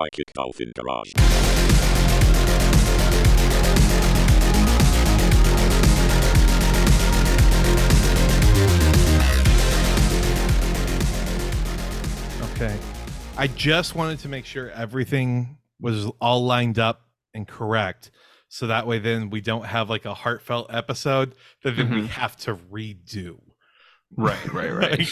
Psychic 0.00 0.32
Dolphin 0.32 0.72
Garage. 0.74 1.12
Okay. 12.54 12.76
I 13.36 13.46
just 13.46 13.94
wanted 13.94 14.18
to 14.20 14.28
make 14.28 14.44
sure 14.44 14.70
everything 14.70 15.56
was 15.80 16.06
all 16.20 16.44
lined 16.44 16.78
up 16.78 17.02
and 17.32 17.46
correct. 17.48 18.10
So 18.48 18.66
that 18.66 18.86
way 18.86 18.98
then 18.98 19.30
we 19.30 19.40
don't 19.40 19.64
have 19.64 19.88
like 19.88 20.04
a 20.04 20.12
heartfelt 20.14 20.66
episode 20.70 21.34
that 21.62 21.76
then 21.76 21.90
we 21.90 22.02
Mhm. 22.02 22.08
have 22.08 22.36
to 22.38 22.54
redo. 22.54 23.38
Right, 24.16 24.52
right, 24.52 24.72
right. 24.74 25.08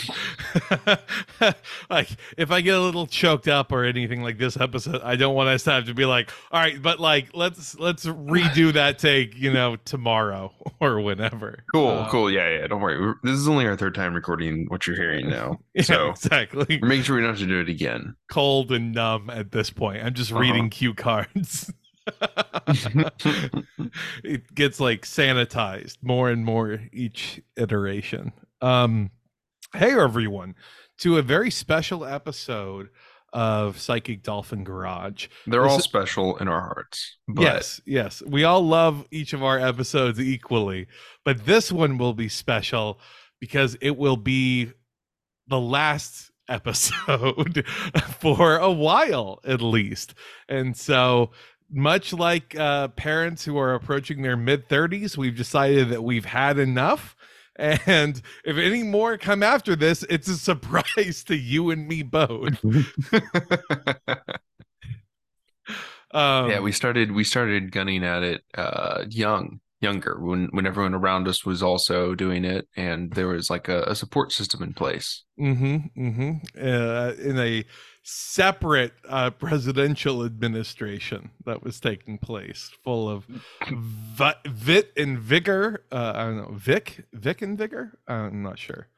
Like, 1.41 1.57
like, 1.91 2.09
if 2.37 2.51
I 2.51 2.61
get 2.61 2.75
a 2.77 2.81
little 2.81 3.07
choked 3.07 3.47
up 3.47 3.71
or 3.73 3.85
anything 3.85 4.23
like 4.23 4.39
this 4.39 4.57
episode, 4.59 5.01
I 5.03 5.15
don't 5.17 5.35
want 5.37 5.49
us 5.49 5.63
to 5.65 5.71
have 5.73 5.87
to 5.87 5.95
be 5.95 6.05
like, 6.05 6.31
all 6.51 6.61
right, 6.61 6.83
but 6.83 6.99
like 6.99 7.29
let's 7.33 7.79
let's 7.79 8.05
redo 8.07 8.73
that 8.75 8.99
take, 8.99 9.37
you 9.37 9.53
know, 9.53 9.77
tomorrow 9.77 10.53
or 10.81 11.01
whenever. 11.01 11.65
Cool, 11.73 11.89
Uh, 11.91 12.11
cool. 12.11 12.31
Yeah, 12.31 12.49
yeah. 12.59 12.67
Don't 12.67 12.81
worry. 12.81 13.15
This 13.23 13.37
is 13.39 13.49
only 13.49 13.67
our 13.67 13.77
third 13.77 13.95
time 13.95 14.15
recording 14.15 14.67
what 14.69 14.87
you're 14.87 14.97
hearing 14.97 15.29
now. 15.31 15.61
Yeah, 15.75 15.83
So 15.83 16.11
exactly. 16.11 16.81
we're 16.83 17.03
sure 17.03 17.17
we 17.17 17.23
don't 17.23 17.31
have 17.31 17.39
to 17.39 17.47
do 17.47 17.61
it 17.61 17.69
again. 17.69 18.17
Cold 18.31 18.73
and 18.73 18.93
numb 18.93 19.31
at 19.31 19.53
this 19.53 19.71
point. 19.71 20.05
I'm 20.05 20.15
just 20.15 20.33
Uh-huh. 20.33 20.41
reading 20.41 20.71
cue 20.71 20.93
cards. 20.95 21.73
it 24.25 24.55
gets 24.55 24.81
like 24.81 25.03
sanitized 25.03 25.99
more 26.03 26.31
and 26.31 26.45
more 26.45 26.81
each 26.93 27.41
iteration. 27.57 28.33
Um 28.61 29.11
hey 29.75 29.93
everyone 29.99 30.55
to 30.99 31.19
a 31.19 31.23
very 31.23 31.51
special 31.51 32.05
episode 32.05 32.89
of 33.33 33.79
Psychic 33.79 34.23
Dolphin 34.23 34.65
Garage. 34.65 35.27
They're 35.47 35.63
This 35.63 35.71
all 35.73 35.79
is- 35.79 35.85
special 35.85 36.37
in 36.39 36.49
our 36.49 36.61
hearts. 36.61 37.17
But 37.29 37.43
yes, 37.43 37.81
yes. 37.87 38.23
We 38.27 38.45
all 38.45 38.67
love 38.67 39.05
each 39.11 39.33
of 39.35 39.43
our 39.43 39.59
episodes 39.59 40.19
equally, 40.19 40.87
but 41.25 41.45
this 41.45 41.71
one 41.71 41.99
will 41.99 42.15
be 42.15 42.29
special 42.29 42.99
because 43.41 43.77
it 43.83 43.97
will 43.99 44.17
be 44.17 44.73
the 45.47 45.61
last 45.61 46.31
episode 46.49 47.65
for 48.21 48.57
a 48.57 48.73
while 48.73 49.41
at 49.45 49.61
least. 49.61 50.15
And 50.49 50.75
so 50.77 51.31
much 51.71 52.15
like 52.15 52.59
uh, 52.59 52.89
parents 52.89 53.45
who 53.45 53.59
are 53.59 53.75
approaching 53.75 54.23
their 54.23 54.39
mid 54.39 54.69
30s, 54.71 55.19
we've 55.19 55.37
decided 55.37 55.91
that 55.91 56.03
we've 56.03 56.25
had 56.25 56.59
enough. 56.59 57.15
And 57.59 58.23
if 58.45 58.57
any 58.57 58.85
more 58.85 59.19
come 59.19 59.43
after 59.43 59.75
this, 59.75 60.05
it's 60.05 60.29
a 60.29 60.37
surprise 60.37 61.25
to 61.27 61.37
you 61.37 61.71
and 61.71 61.89
me 61.89 62.03
both. 62.03 62.65
Um, 66.11 66.51
yeah, 66.51 66.61
we 66.61 66.73
started 66.73 67.13
we 67.13 67.23
started 67.23 67.71
gunning 67.71 68.03
at 68.03 68.23
it 68.23 68.43
uh 68.57 69.05
young, 69.11 69.61
younger, 69.81 70.19
when 70.19 70.49
when 70.53 70.67
everyone 70.67 70.95
around 70.95 71.29
us 71.29 71.45
was 71.45 71.63
also 71.63 72.15
doing 72.15 72.47
it 72.47 72.67
and 72.77 73.13
there 73.13 73.29
was 73.29 73.51
like 73.51 73.69
a, 73.69 73.83
a 73.83 73.95
support 73.95 74.33
system 74.33 74.63
in 74.63 74.73
place. 74.73 75.25
Mm-hmm. 75.39 76.09
Mm-hmm. 76.09 76.31
Uh, 76.59 77.13
in 77.23 77.39
a 77.39 77.65
separate 78.11 78.95
uh, 79.07 79.29
presidential 79.31 80.25
administration 80.25 81.31
that 81.45 81.63
was 81.63 81.79
taking 81.79 82.17
place, 82.17 82.71
full 82.83 83.07
of 83.09 83.27
vi- 83.71 84.35
vit 84.47 84.93
and 84.97 85.19
vigor. 85.19 85.85
Uh, 85.93 86.13
I 86.15 86.25
don't 86.25 86.37
know, 86.39 86.53
Vic, 86.53 87.05
Vic 87.13 87.43
and 87.43 87.59
vigor. 87.59 87.99
I'm 88.09 88.43
not 88.43 88.59
sure. 88.59 88.89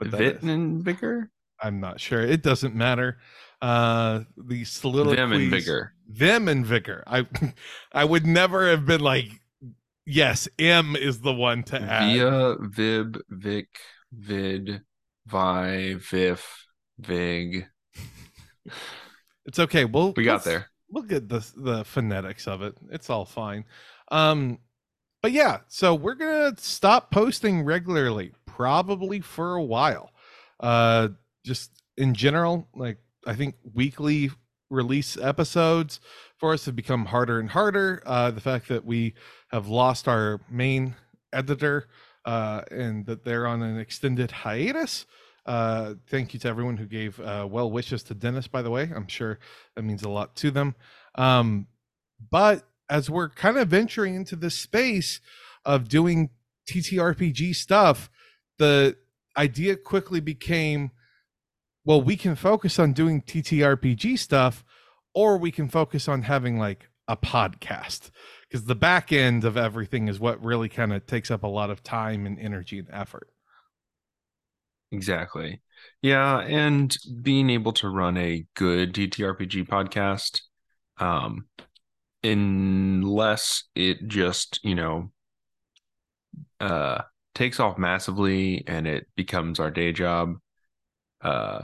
That 0.00 0.08
Vit 0.18 0.36
is. 0.38 0.42
and 0.42 0.82
vigor? 0.82 1.30
I'm 1.62 1.78
not 1.78 2.00
sure. 2.00 2.20
It 2.22 2.42
doesn't 2.42 2.74
matter. 2.74 3.18
Uh, 3.62 4.24
the 4.36 4.64
soliloquies, 4.64 5.16
Them 5.16 5.32
and 5.32 5.50
vigor. 5.50 5.92
them 6.08 6.48
and 6.48 6.66
vigor. 6.66 7.04
I, 7.06 7.26
I 7.92 8.04
would 8.04 8.26
never 8.26 8.68
have 8.68 8.84
been 8.84 9.00
like, 9.00 9.26
yes, 10.04 10.48
M 10.58 10.96
is 10.96 11.20
the 11.20 11.32
one 11.32 11.62
to 11.64 11.80
add. 11.80 12.12
Via, 12.12 12.56
Vib, 12.56 13.20
Vic, 13.30 13.68
Vid, 14.12 14.82
Vi, 15.28 15.94
Vif, 15.94 16.66
Vig. 16.98 17.66
It's 19.44 19.58
okay. 19.58 19.84
We'll 19.84 20.12
We 20.16 20.24
got 20.24 20.44
there. 20.44 20.66
We'll 20.90 21.04
get 21.04 21.28
the 21.28 21.46
the 21.56 21.84
phonetics 21.84 22.46
of 22.46 22.62
it. 22.62 22.76
It's 22.90 23.10
all 23.10 23.24
fine. 23.24 23.64
Um, 24.10 24.58
but 25.22 25.32
yeah, 25.32 25.60
so 25.68 25.94
we're 25.94 26.14
gonna 26.14 26.54
stop 26.58 27.10
posting 27.10 27.62
regularly, 27.62 28.32
probably 28.44 29.20
for 29.20 29.54
a 29.54 29.62
while. 29.62 30.10
Uh, 30.60 31.08
just 31.44 31.70
in 31.96 32.14
general, 32.14 32.68
like 32.74 32.98
I 33.26 33.34
think 33.34 33.56
weekly 33.74 34.30
release 34.70 35.16
episodes 35.16 36.00
for 36.38 36.52
us 36.52 36.66
have 36.66 36.76
become 36.76 37.06
harder 37.06 37.38
and 37.38 37.50
harder. 37.50 38.02
Uh, 38.04 38.30
the 38.30 38.40
fact 38.40 38.68
that 38.68 38.84
we 38.84 39.14
have 39.50 39.68
lost 39.68 40.08
our 40.08 40.40
main 40.50 40.94
editor 41.32 41.88
uh, 42.24 42.62
and 42.70 43.06
that 43.06 43.24
they're 43.24 43.46
on 43.46 43.62
an 43.62 43.78
extended 43.78 44.30
hiatus. 44.30 45.06
Uh, 45.46 45.94
thank 46.08 46.34
you 46.34 46.40
to 46.40 46.48
everyone 46.48 46.76
who 46.76 46.86
gave 46.86 47.18
uh, 47.20 47.46
well 47.48 47.70
wishes 47.70 48.02
to 48.02 48.14
Dennis, 48.14 48.48
by 48.48 48.62
the 48.62 48.70
way. 48.70 48.90
I'm 48.94 49.06
sure 49.06 49.38
that 49.74 49.82
means 49.82 50.02
a 50.02 50.08
lot 50.08 50.34
to 50.36 50.50
them. 50.50 50.74
Um, 51.14 51.68
but 52.30 52.66
as 52.90 53.08
we're 53.08 53.28
kind 53.28 53.56
of 53.56 53.68
venturing 53.68 54.14
into 54.14 54.36
this 54.36 54.56
space 54.56 55.20
of 55.64 55.88
doing 55.88 56.30
TTRPG 56.68 57.54
stuff, 57.54 58.10
the 58.58 58.96
idea 59.36 59.76
quickly 59.76 60.20
became 60.20 60.90
well, 61.84 62.02
we 62.02 62.16
can 62.16 62.34
focus 62.34 62.80
on 62.80 62.92
doing 62.92 63.22
TTRPG 63.22 64.18
stuff, 64.18 64.64
or 65.14 65.38
we 65.38 65.52
can 65.52 65.68
focus 65.68 66.08
on 66.08 66.22
having 66.22 66.58
like 66.58 66.88
a 67.06 67.16
podcast 67.16 68.10
because 68.48 68.64
the 68.64 68.74
back 68.74 69.12
end 69.12 69.44
of 69.44 69.56
everything 69.56 70.08
is 70.08 70.18
what 70.18 70.42
really 70.42 70.68
kind 70.68 70.92
of 70.92 71.06
takes 71.06 71.30
up 71.30 71.44
a 71.44 71.46
lot 71.46 71.70
of 71.70 71.84
time 71.84 72.26
and 72.26 72.40
energy 72.40 72.80
and 72.80 72.88
effort. 72.90 73.28
Exactly. 74.92 75.60
Yeah, 76.02 76.38
and 76.40 76.96
being 77.22 77.50
able 77.50 77.72
to 77.74 77.88
run 77.88 78.16
a 78.16 78.46
good 78.54 78.94
TTRPG 78.94 79.64
podcast, 79.64 80.42
um, 80.98 81.46
unless 82.24 83.64
it 83.74 84.08
just, 84.08 84.60
you 84.64 84.74
know, 84.74 85.12
uh, 86.60 87.02
takes 87.34 87.60
off 87.60 87.78
massively 87.78 88.64
and 88.66 88.86
it 88.86 89.06
becomes 89.16 89.60
our 89.60 89.70
day 89.70 89.92
job, 89.92 90.36
uh, 91.22 91.62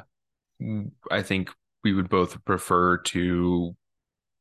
I 1.10 1.22
think 1.22 1.50
we 1.84 1.92
would 1.92 2.08
both 2.08 2.44
prefer 2.44 2.98
to 2.98 3.76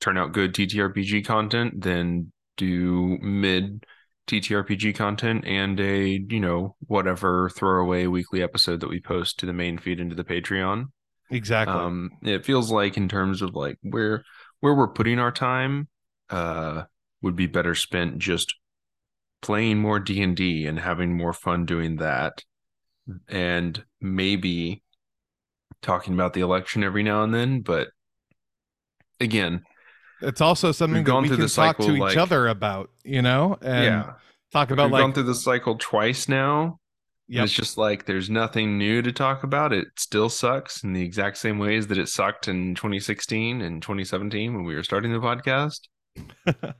turn 0.02 0.18
out 0.18 0.34
good 0.34 0.56
TTRPG 0.56 1.24
content 1.24 1.81
than 1.81 2.31
do 2.58 3.18
mid 3.22 3.86
TTRPG 4.31 4.96
content 4.96 5.44
and 5.46 5.78
a, 5.80 6.08
you 6.30 6.40
know, 6.40 6.75
whatever 6.88 7.50
throwaway 7.50 8.08
weekly 8.08 8.42
episode 8.42 8.80
that 8.80 8.90
we 8.90 9.02
post 9.02 9.40
to 9.40 9.46
the 9.46 9.52
main 9.52 9.78
feed 9.78 10.00
into 10.00 10.16
the 10.16 10.24
Patreon. 10.24 10.86
Exactly. 11.30 11.75
Um, 11.75 12.12
it 12.24 12.46
feels 12.46 12.72
like 12.72 12.96
in 12.96 13.09
terms 13.09 13.41
of 13.41 13.56
like 13.56 13.78
where 13.81 14.24
where 14.62 14.74
we're 14.74 14.94
putting 14.94 15.20
our 15.20 15.31
time, 15.31 15.90
uh, 16.30 16.84
would 17.22 17.36
be 17.36 17.47
better 17.47 17.75
spent 17.75 18.20
just 18.20 18.56
playing 19.41 19.80
more 19.80 20.00
D 20.00 20.22
and 20.22 20.36
D 20.36 20.66
and 20.66 20.80
having 20.80 21.18
more 21.18 21.34
fun 21.34 21.66
doing 21.66 21.97
that, 21.97 22.44
and 23.28 23.84
maybe 24.00 24.81
talking 25.81 26.14
about 26.14 26.34
the 26.34 26.41
election 26.41 26.84
every 26.84 27.03
now 27.03 27.24
and 27.24 27.34
then. 27.34 27.62
But 27.62 27.90
again, 29.20 29.64
it's 30.22 30.42
also 30.42 30.72
something 30.72 31.04
that 31.04 31.22
we 31.22 31.30
can 31.30 31.48
talk 31.48 31.78
to 31.78 31.94
each 31.94 32.00
like- 32.00 32.18
other 32.18 32.48
about, 32.48 32.90
you 33.04 33.22
know, 33.22 33.58
and 33.62 33.86
yeah, 33.86 34.14
talk 34.52 34.72
about 34.72 34.86
we've 34.86 34.94
like 34.94 35.02
gone 35.02 35.14
through 35.14 35.24
the 35.24 35.36
cycle 35.36 35.78
twice 35.78 36.28
now. 36.28 36.79
Yep. 37.28 37.46
It's 37.46 37.53
just 37.53 37.78
like 37.78 38.06
there's 38.06 38.29
nothing 38.29 38.78
new 38.78 39.02
to 39.02 39.12
talk 39.14 39.44
about. 39.44 39.72
It 39.72 39.88
still 39.97 40.28
sucks 40.28 40.84
in 40.84 40.91
the 40.91 41.02
exact 41.02 41.38
same 41.38 41.59
ways 41.59 41.88
that 41.88 41.97
it 41.97 42.09
sucked 42.09 42.50
in 42.50 42.76
2016 42.76 43.62
and 43.62 43.82
2017 43.82 44.53
when 44.53 44.66
we 44.66 44.76
were 44.76 44.84
starting 44.84 45.14
the 45.14 45.20
podcast. 45.20 45.79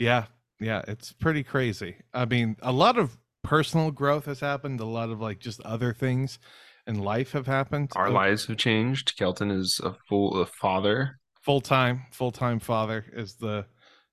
yeah, 0.00 0.24
yeah, 0.58 0.82
it's 0.88 1.12
pretty 1.12 1.44
crazy. 1.44 1.96
I 2.12 2.24
mean, 2.24 2.56
a 2.60 2.72
lot 2.72 2.98
of 2.98 3.16
personal 3.44 3.92
growth 3.92 4.24
has 4.24 4.40
happened. 4.40 4.80
A 4.80 4.84
lot 4.84 5.10
of 5.10 5.20
like 5.20 5.38
just 5.38 5.60
other 5.60 5.92
things 5.92 6.40
in 6.86 6.98
life 6.98 7.32
have 7.32 7.46
happened. 7.46 7.92
Our 7.94 8.10
lives 8.10 8.46
have 8.46 8.56
changed. 8.56 9.16
Kelton 9.16 9.50
is 9.50 9.80
a 9.82 9.94
full 10.08 10.40
a 10.40 10.46
father. 10.46 11.20
Full 11.46 11.60
time 11.60 12.02
full 12.10 12.32
time 12.32 12.58
father 12.58 13.06
is 13.14 13.36
the 13.36 13.64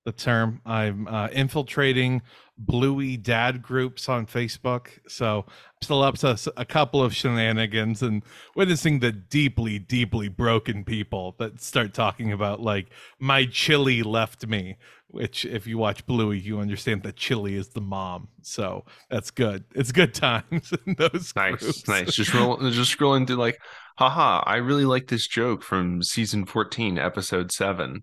the 0.04 0.12
term. 0.12 0.60
I'm 0.64 1.08
uh, 1.08 1.28
infiltrating 1.32 2.22
bluey 2.56 3.16
dad 3.16 3.60
groups 3.62 4.08
on 4.08 4.26
Facebook, 4.26 4.88
so 5.08 5.44
I'm 5.48 5.52
still 5.82 6.02
up 6.02 6.18
to 6.18 6.38
a 6.56 6.64
couple 6.64 7.02
of 7.02 7.14
shenanigans 7.14 8.02
and 8.02 8.22
witnessing 8.54 9.00
the 9.00 9.10
deeply, 9.12 9.78
deeply 9.80 10.28
broken 10.28 10.84
people 10.84 11.34
that 11.38 11.60
start 11.60 11.94
talking 11.94 12.32
about 12.32 12.60
like 12.60 12.88
my 13.18 13.46
chili 13.46 14.02
left 14.02 14.46
me 14.46 14.76
which 15.08 15.44
if 15.44 15.64
you 15.64 15.78
watch 15.78 16.04
Bluey, 16.06 16.40
you 16.40 16.58
understand 16.58 17.04
that 17.04 17.14
Chili 17.14 17.54
is 17.54 17.68
the 17.68 17.80
mom. 17.80 18.26
So 18.42 18.84
that's 19.08 19.30
good. 19.30 19.62
It's 19.72 19.92
good 19.92 20.12
times 20.26 20.72
in 20.86 20.96
those 20.98 21.32
Nice, 21.36 21.60
groups. 21.60 21.86
nice. 21.88 22.16
Just 22.16 22.34
roll, 22.34 22.56
just 22.70 22.98
scrolling 22.98 23.24
through 23.24 23.36
like, 23.36 23.56
haha, 23.96 24.42
I 24.46 24.56
really 24.56 24.84
like 24.84 25.06
this 25.06 25.26
joke 25.26 25.62
from 25.62 26.02
season 26.02 26.46
14, 26.46 26.98
episode 26.98 27.52
seven. 27.52 28.02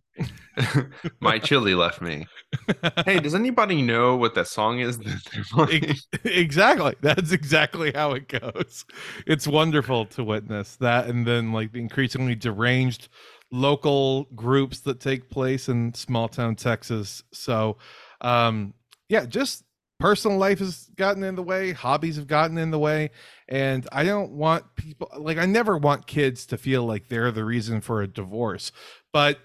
My 1.20 1.40
chili 1.40 1.76
left 1.76 2.02
me. 2.02 2.28
Hey, 3.06 3.20
does 3.20 3.36
anybody 3.36 3.82
know 3.82 4.16
what 4.16 4.36
that 4.36 4.48
song 4.48 4.80
is 4.80 4.98
that 5.00 5.22
they're 5.34 5.44
playing? 5.52 5.90
Ex- 5.90 6.08
exactly. 6.24 6.96
That's 7.02 7.32
exactly 7.32 7.92
how 7.94 8.12
it 8.14 8.28
goes. 8.28 8.86
It's 9.28 9.48
wonderful 9.48 10.06
to 10.08 10.24
witness 10.24 10.78
that, 10.78 11.08
and 11.08 11.26
then 11.26 11.52
like 11.52 11.74
the 11.74 11.80
increasingly 11.80 12.36
deranged 12.36 13.10
local 13.52 14.26
groups 14.36 14.80
that 14.82 15.02
take 15.02 15.30
place 15.30 15.68
in 15.68 15.94
small 15.94 16.30
town 16.30 16.56
Texas. 16.56 17.22
So, 17.34 17.78
um, 18.22 18.74
yeah, 19.10 19.26
just 19.26 19.66
personal 20.02 20.38
life 20.38 20.60
has 20.60 20.90
gotten 20.96 21.24
in 21.24 21.36
the 21.36 21.44
way, 21.44 21.72
hobbies 21.72 22.16
have 22.18 22.28
gotten 22.28 22.58
in 22.58 22.72
the 22.72 22.80
way, 22.80 23.12
and 23.48 23.88
I 23.92 24.04
don't 24.04 24.32
want 24.32 24.76
people 24.76 25.10
like 25.18 25.38
I 25.38 25.46
never 25.46 25.78
want 25.78 26.08
kids 26.08 26.46
to 26.48 26.58
feel 26.58 26.84
like 26.86 27.08
they're 27.08 27.32
the 27.32 27.46
reason 27.46 27.80
for 27.82 28.02
a 28.02 28.08
divorce, 28.08 28.72
but 29.14 29.40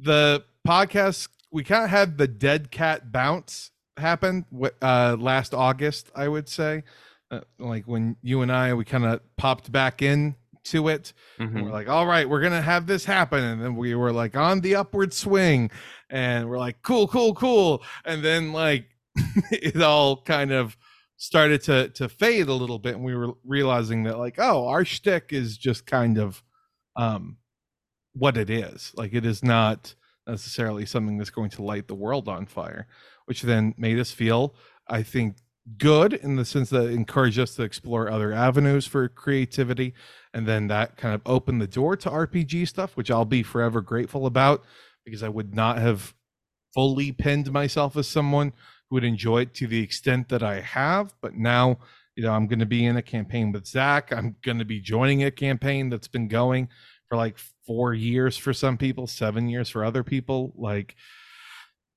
the 0.00 0.44
podcast 0.66 1.28
we 1.50 1.64
kind 1.64 1.84
of 1.84 1.90
had 1.90 2.16
the 2.18 2.28
dead 2.28 2.70
cat 2.70 3.10
bounce 3.12 3.70
happen 3.98 4.46
uh 4.80 5.14
last 5.18 5.52
august 5.52 6.10
i 6.14 6.26
would 6.26 6.48
say 6.48 6.82
uh, 7.30 7.40
like 7.58 7.84
when 7.86 8.16
you 8.22 8.40
and 8.40 8.50
i 8.50 8.72
we 8.72 8.86
kind 8.86 9.04
of 9.04 9.20
popped 9.36 9.70
back 9.70 10.00
in 10.00 10.34
to 10.64 10.88
it 10.88 11.12
and 11.38 11.50
Mhm. 11.50 11.64
we're 11.64 11.70
like 11.70 11.90
all 11.90 12.06
right 12.06 12.26
we're 12.26 12.40
gonna 12.40 12.62
have 12.62 12.86
this 12.86 13.04
happen 13.04 13.44
and 13.44 13.60
then 13.60 13.76
we 13.76 13.94
were 13.94 14.12
like 14.12 14.34
on 14.34 14.60
the 14.60 14.76
upward 14.76 15.12
swing 15.12 15.70
and 16.08 16.48
we're 16.48 16.58
like 16.58 16.80
cool 16.80 17.06
cool 17.06 17.34
cool 17.34 17.82
and 18.06 18.22
then 18.24 18.52
like 18.54 18.86
it 19.50 19.80
all 19.82 20.22
kind 20.22 20.52
of 20.52 20.76
started 21.16 21.62
to 21.62 21.88
to 21.90 22.08
fade 22.08 22.48
a 22.48 22.54
little 22.54 22.78
bit 22.78 22.96
and 22.96 23.04
we 23.04 23.14
were 23.14 23.34
realizing 23.44 24.02
that 24.02 24.18
like 24.18 24.36
oh 24.38 24.66
our 24.66 24.84
shtick 24.84 25.32
is 25.32 25.56
just 25.56 25.86
kind 25.86 26.18
of 26.18 26.42
um 26.96 27.36
what 28.14 28.36
it 28.36 28.50
is. 28.50 28.92
Like 28.96 29.14
it 29.14 29.24
is 29.24 29.42
not 29.42 29.94
necessarily 30.26 30.86
something 30.86 31.18
that's 31.18 31.30
going 31.30 31.50
to 31.50 31.62
light 31.62 31.88
the 31.88 31.94
world 31.94 32.28
on 32.28 32.46
fire 32.46 32.86
which 33.26 33.42
then 33.42 33.74
made 33.76 33.98
us 33.98 34.12
feel 34.12 34.54
i 34.88 35.02
think 35.02 35.36
good 35.78 36.12
in 36.12 36.36
the 36.36 36.44
sense 36.44 36.70
that 36.70 36.86
it 36.86 36.92
encouraged 36.92 37.40
us 37.40 37.56
to 37.56 37.62
explore 37.64 38.08
other 38.08 38.32
avenues 38.32 38.86
for 38.86 39.08
creativity 39.08 39.92
and 40.32 40.46
then 40.46 40.68
that 40.68 40.96
kind 40.96 41.12
of 41.12 41.20
opened 41.26 41.60
the 41.60 41.66
door 41.66 41.96
to 41.96 42.08
rpg 42.08 42.68
stuff 42.68 42.96
which 42.96 43.10
i'll 43.10 43.24
be 43.24 43.42
forever 43.42 43.80
grateful 43.80 44.26
about 44.26 44.62
because 45.04 45.24
i 45.24 45.28
would 45.28 45.54
not 45.54 45.78
have 45.78 46.14
fully 46.72 47.10
pinned 47.10 47.52
myself 47.52 47.96
as 47.96 48.08
someone 48.08 48.52
would 48.92 49.04
enjoy 49.04 49.40
it 49.40 49.54
to 49.54 49.66
the 49.66 49.82
extent 49.82 50.28
that 50.28 50.42
i 50.42 50.60
have 50.60 51.14
but 51.20 51.34
now 51.34 51.78
you 52.14 52.22
know 52.22 52.32
i'm 52.32 52.46
going 52.46 52.58
to 52.58 52.66
be 52.66 52.84
in 52.84 52.96
a 52.96 53.02
campaign 53.02 53.50
with 53.52 53.66
zach. 53.66 54.12
I'm 54.12 54.36
going 54.44 54.58
to 54.58 54.64
be 54.64 54.80
joining 54.80 55.24
a 55.24 55.30
campaign 55.30 55.88
that's 55.88 56.08
been 56.08 56.28
going 56.28 56.68
for 57.08 57.16
like 57.16 57.38
four 57.66 57.92
years 57.94 58.36
for 58.38 58.52
some 58.52 58.78
people 58.78 59.06
seven 59.06 59.46
years 59.48 59.68
for 59.68 59.84
other 59.84 60.02
people. 60.02 60.52
Like 60.56 60.96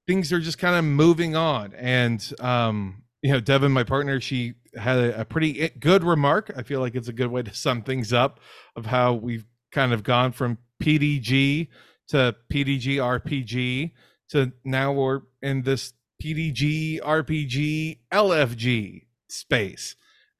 things 0.07 0.33
are 0.33 0.41
just 0.41 0.57
kind 0.57 0.75
of 0.75 0.83
moving 0.83 1.35
on. 1.35 1.73
And 1.73 2.21
um 2.41 3.03
you 3.21 3.31
know 3.31 3.39
devin 3.39 3.71
my 3.71 3.83
partner 3.83 4.19
she 4.19 4.55
had 4.75 4.97
a, 4.97 5.21
a 5.21 5.25
pretty 5.25 5.69
good 5.79 6.03
remark. 6.03 6.51
I 6.55 6.63
feel 6.63 6.81
like 6.81 6.95
it's 6.95 7.07
a 7.07 7.13
good 7.13 7.31
way 7.31 7.43
to 7.43 7.53
sum 7.53 7.81
things 7.81 8.11
up 8.11 8.39
of 8.75 8.85
how 8.85 9.13
we've 9.13 9.45
kind 9.71 9.93
of 9.93 10.03
gone 10.03 10.31
from 10.31 10.57
pdg 10.83 11.69
to 12.09 12.35
pdg 12.51 12.97
rpg 12.97 13.91
to 14.29 14.51
now 14.65 14.91
we're 14.91 15.21
in 15.41 15.61
this 15.61 15.93
pdg 16.21 17.01
rpg 17.01 17.99
lfg 18.11 19.05
space 19.29 19.95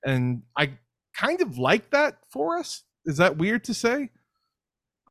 and 0.06 0.42
i 0.58 0.72
kind 1.16 1.42
of 1.42 1.58
like 1.58 1.90
that 1.92 2.18
for 2.30 2.58
us 2.58 2.84
is 3.06 3.18
that 3.18 3.38
weird 3.38 3.64
to 3.64 3.74
say 3.74 4.10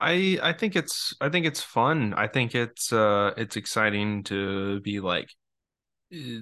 I 0.00 0.38
I 0.42 0.52
think 0.52 0.76
it's 0.76 1.14
I 1.20 1.28
think 1.28 1.46
it's 1.46 1.62
fun. 1.62 2.14
I 2.14 2.26
think 2.26 2.54
it's 2.54 2.92
uh 2.92 3.32
it's 3.36 3.56
exciting 3.56 4.22
to 4.24 4.80
be 4.80 5.00
like 5.00 5.30
eh, 6.12 6.38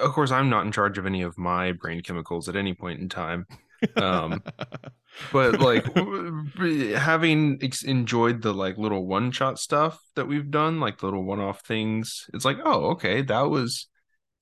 of 0.00 0.12
course 0.12 0.30
I'm 0.30 0.48
not 0.50 0.64
in 0.66 0.72
charge 0.72 0.98
of 0.98 1.06
any 1.06 1.22
of 1.22 1.38
my 1.38 1.72
brain 1.72 2.02
chemicals 2.02 2.48
at 2.48 2.56
any 2.56 2.74
point 2.74 3.00
in 3.00 3.08
time. 3.08 3.46
Um 3.96 4.42
but 5.30 5.58
like 5.60 5.84
having 6.96 7.58
ex- 7.62 7.84
enjoyed 7.84 8.42
the 8.42 8.52
like 8.52 8.78
little 8.78 9.06
one 9.06 9.30
shot 9.30 9.58
stuff 9.58 10.00
that 10.16 10.26
we've 10.26 10.50
done, 10.50 10.80
like 10.80 11.02
little 11.02 11.22
one 11.24 11.40
off 11.40 11.62
things, 11.64 12.28
it's 12.34 12.44
like, 12.44 12.58
oh, 12.64 12.90
okay, 12.92 13.22
that 13.22 13.42
was 13.50 13.88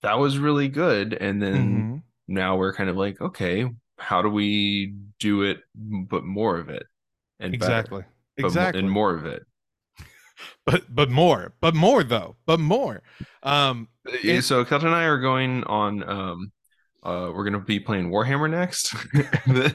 that 0.02 0.18
was 0.18 0.38
really 0.38 0.68
good. 0.68 1.12
And 1.14 1.42
then 1.42 1.84
Mhm. 1.84 2.02
now 2.28 2.56
we're 2.56 2.72
kind 2.72 2.88
of 2.90 2.96
like, 2.96 3.20
okay, 3.20 3.66
how 3.98 4.22
do 4.22 4.28
we 4.30 4.94
do 5.18 5.42
it 5.42 5.60
but 5.74 6.24
more 6.24 6.56
of 6.58 6.68
it? 6.70 6.84
And 7.38 7.54
exactly 7.54 8.00
mo- 8.00 8.06
exactly 8.46 8.80
and 8.80 8.90
more 8.90 9.14
of 9.14 9.26
it. 9.26 9.42
but 10.66 10.94
but 10.94 11.10
more 11.10 11.52
but 11.60 11.74
more 11.74 12.02
though 12.02 12.36
but 12.46 12.60
more 12.60 13.02
um 13.42 13.88
It- 14.06 14.42
so 14.44 14.64
Kelton 14.64 14.88
and 14.88 14.96
I 14.96 15.04
are 15.04 15.18
going 15.18 15.64
on 15.64 16.02
um 16.08 16.52
uh 17.02 17.30
we're 17.34 17.44
gonna 17.44 17.60
be 17.60 17.80
playing 17.80 18.10
Warhammer 18.10 18.50
next. 18.50 18.94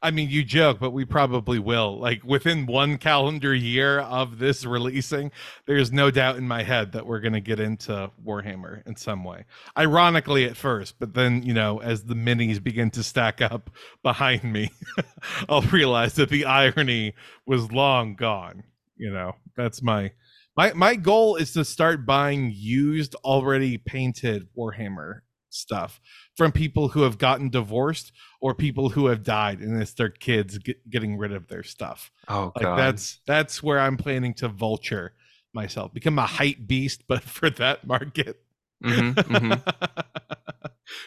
I 0.00 0.12
mean 0.12 0.30
you 0.30 0.44
joke 0.44 0.78
but 0.78 0.90
we 0.90 1.04
probably 1.04 1.58
will. 1.58 1.98
Like 1.98 2.22
within 2.24 2.66
one 2.66 2.98
calendar 2.98 3.54
year 3.54 4.00
of 4.00 4.38
this 4.38 4.64
releasing 4.64 5.32
there's 5.66 5.90
no 5.90 6.10
doubt 6.10 6.36
in 6.36 6.46
my 6.46 6.62
head 6.62 6.92
that 6.92 7.06
we're 7.06 7.20
going 7.20 7.32
to 7.32 7.40
get 7.40 7.58
into 7.58 8.10
warhammer 8.24 8.86
in 8.86 8.94
some 8.94 9.24
way. 9.24 9.44
Ironically 9.76 10.44
at 10.44 10.56
first 10.56 10.98
but 10.98 11.14
then 11.14 11.42
you 11.42 11.52
know 11.52 11.80
as 11.80 12.04
the 12.04 12.14
minis 12.14 12.62
begin 12.62 12.90
to 12.90 13.02
stack 13.02 13.40
up 13.40 13.70
behind 14.02 14.44
me 14.44 14.70
i'll 15.48 15.62
realize 15.62 16.14
that 16.14 16.28
the 16.28 16.44
irony 16.44 17.14
was 17.44 17.72
long 17.72 18.14
gone 18.14 18.62
you 18.98 19.10
know? 19.10 19.36
That's 19.56 19.82
my 19.82 20.12
my 20.56 20.72
my 20.74 20.96
goal 20.96 21.36
is 21.36 21.52
to 21.52 21.64
start 21.64 22.04
buying 22.04 22.52
used 22.54 23.14
already 23.16 23.78
painted 23.78 24.48
warhammer 24.56 25.20
stuff 25.50 25.98
from 26.38 26.52
people 26.52 26.88
who 26.88 27.02
have 27.02 27.18
gotten 27.18 27.50
divorced 27.50 28.12
or 28.40 28.54
people 28.54 28.90
who 28.90 29.08
have 29.08 29.24
died 29.24 29.60
and 29.60 29.82
it's 29.82 29.94
their 29.94 30.10
kids 30.10 30.58
get, 30.58 30.88
getting 30.90 31.18
rid 31.18 31.32
of 31.32 31.48
their 31.48 31.64
stuff 31.64 32.12
oh 32.28 32.52
like 32.56 32.62
god. 32.62 32.78
that's 32.78 33.20
that's 33.26 33.62
where 33.62 33.80
i'm 33.80 33.98
planning 33.98 34.34
to 34.34 34.48
vulture 34.48 35.14
myself 35.54 35.92
become 35.94 36.18
a 36.18 36.26
hype 36.26 36.58
beast 36.66 37.04
but 37.08 37.22
for 37.36 37.50
that 37.50 37.86
market 37.86 38.42
Mhm, 38.84 39.14
mhm. 39.26 39.62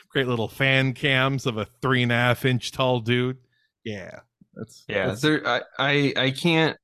great 0.09 0.27
little 0.27 0.47
fan 0.47 0.93
cams 0.93 1.45
of 1.45 1.57
a 1.57 1.65
three 1.81 2.03
and 2.03 2.11
a 2.11 2.15
half 2.15 2.45
inch 2.45 2.71
tall 2.71 2.99
dude 2.99 3.37
yeah 3.83 4.19
that's 4.53 4.87
Yeah, 4.87 5.15
that's- 5.15 5.21
there 5.21 5.47
I, 5.47 5.61
I 5.79 6.13
I 6.17 6.31
can't 6.31 6.77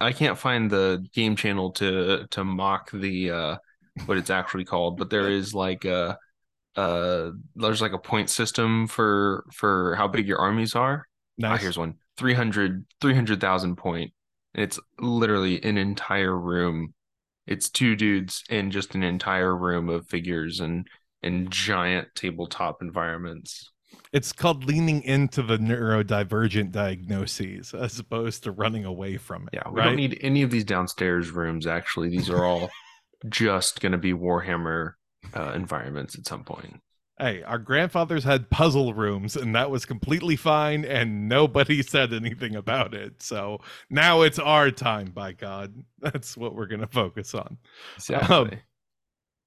I 0.00 0.12
can't 0.12 0.38
find 0.38 0.70
the 0.70 1.06
game 1.14 1.36
channel 1.36 1.72
to 1.74 2.26
to 2.30 2.44
mock 2.44 2.90
the 2.92 3.30
uh 3.30 3.56
what 4.06 4.18
it's 4.18 4.30
actually 4.30 4.64
called, 4.64 4.98
but 4.98 5.10
there 5.10 5.28
is 5.30 5.54
like 5.54 5.84
a 5.84 6.18
uh 6.76 7.30
there's 7.56 7.82
like 7.82 7.92
a 7.92 7.98
point 7.98 8.30
system 8.30 8.86
for 8.86 9.44
for 9.52 9.94
how 9.96 10.08
big 10.08 10.26
your 10.28 10.38
armies 10.38 10.74
are. 10.74 11.06
Ah, 11.48 11.56
nice. 11.56 11.60
here's 11.60 11.78
one 11.78 11.96
300 12.16 12.86
300,000 13.00 13.76
point. 13.76 14.12
And 14.54 14.64
it's 14.64 14.78
literally 14.98 15.62
an 15.64 15.76
entire 15.78 16.36
room. 16.38 16.94
It's 17.46 17.70
two 17.70 17.96
dudes 17.96 18.44
in 18.48 18.70
just 18.70 18.94
an 18.94 19.02
entire 19.02 19.56
room 19.56 19.88
of 19.88 20.06
figures 20.08 20.60
and 20.60 20.86
and 21.22 21.50
giant 21.50 22.08
tabletop 22.14 22.82
environments. 22.82 23.70
it's 24.12 24.32
called 24.32 24.64
leaning 24.64 25.02
into 25.02 25.42
the 25.42 25.58
neurodivergent 25.58 26.72
diagnoses 26.72 27.74
as 27.74 27.98
opposed 27.98 28.42
to 28.44 28.52
running 28.52 28.84
away 28.84 29.16
from 29.16 29.48
it 29.52 29.52
Yeah, 29.52 29.68
we 29.70 29.80
right 29.80 29.84
don't 29.84 29.96
need 29.96 30.18
any 30.22 30.42
of 30.42 30.50
these 30.50 30.64
downstairs 30.64 31.30
rooms 31.30 31.66
actually. 31.66 32.08
These 32.08 32.30
are 32.30 32.44
all 32.44 32.70
just 33.28 33.80
going 33.80 33.92
to 33.92 33.98
be 33.98 34.12
Warhammer 34.12 34.92
uh, 35.34 35.52
environments 35.54 36.16
at 36.16 36.26
some 36.26 36.44
point. 36.44 36.80
Hey, 37.18 37.42
our 37.42 37.58
grandfathers 37.58 38.24
had 38.24 38.48
puzzle 38.48 38.94
rooms, 38.94 39.36
and 39.36 39.54
that 39.54 39.70
was 39.70 39.84
completely 39.84 40.36
fine, 40.36 40.86
and 40.86 41.28
nobody 41.28 41.82
said 41.84 42.14
anything 42.14 42.56
about 42.56 42.94
it. 42.94 43.22
So 43.22 43.60
now 43.90 44.22
it's 44.22 44.38
our 44.38 44.70
time, 44.70 45.10
by 45.10 45.32
God. 45.32 45.74
That's 45.98 46.36
what 46.36 46.54
we're 46.54 46.66
going 46.66 46.80
to 46.80 46.86
focus 46.86 47.34
on. 47.34 47.58
Exactly. 47.96 48.60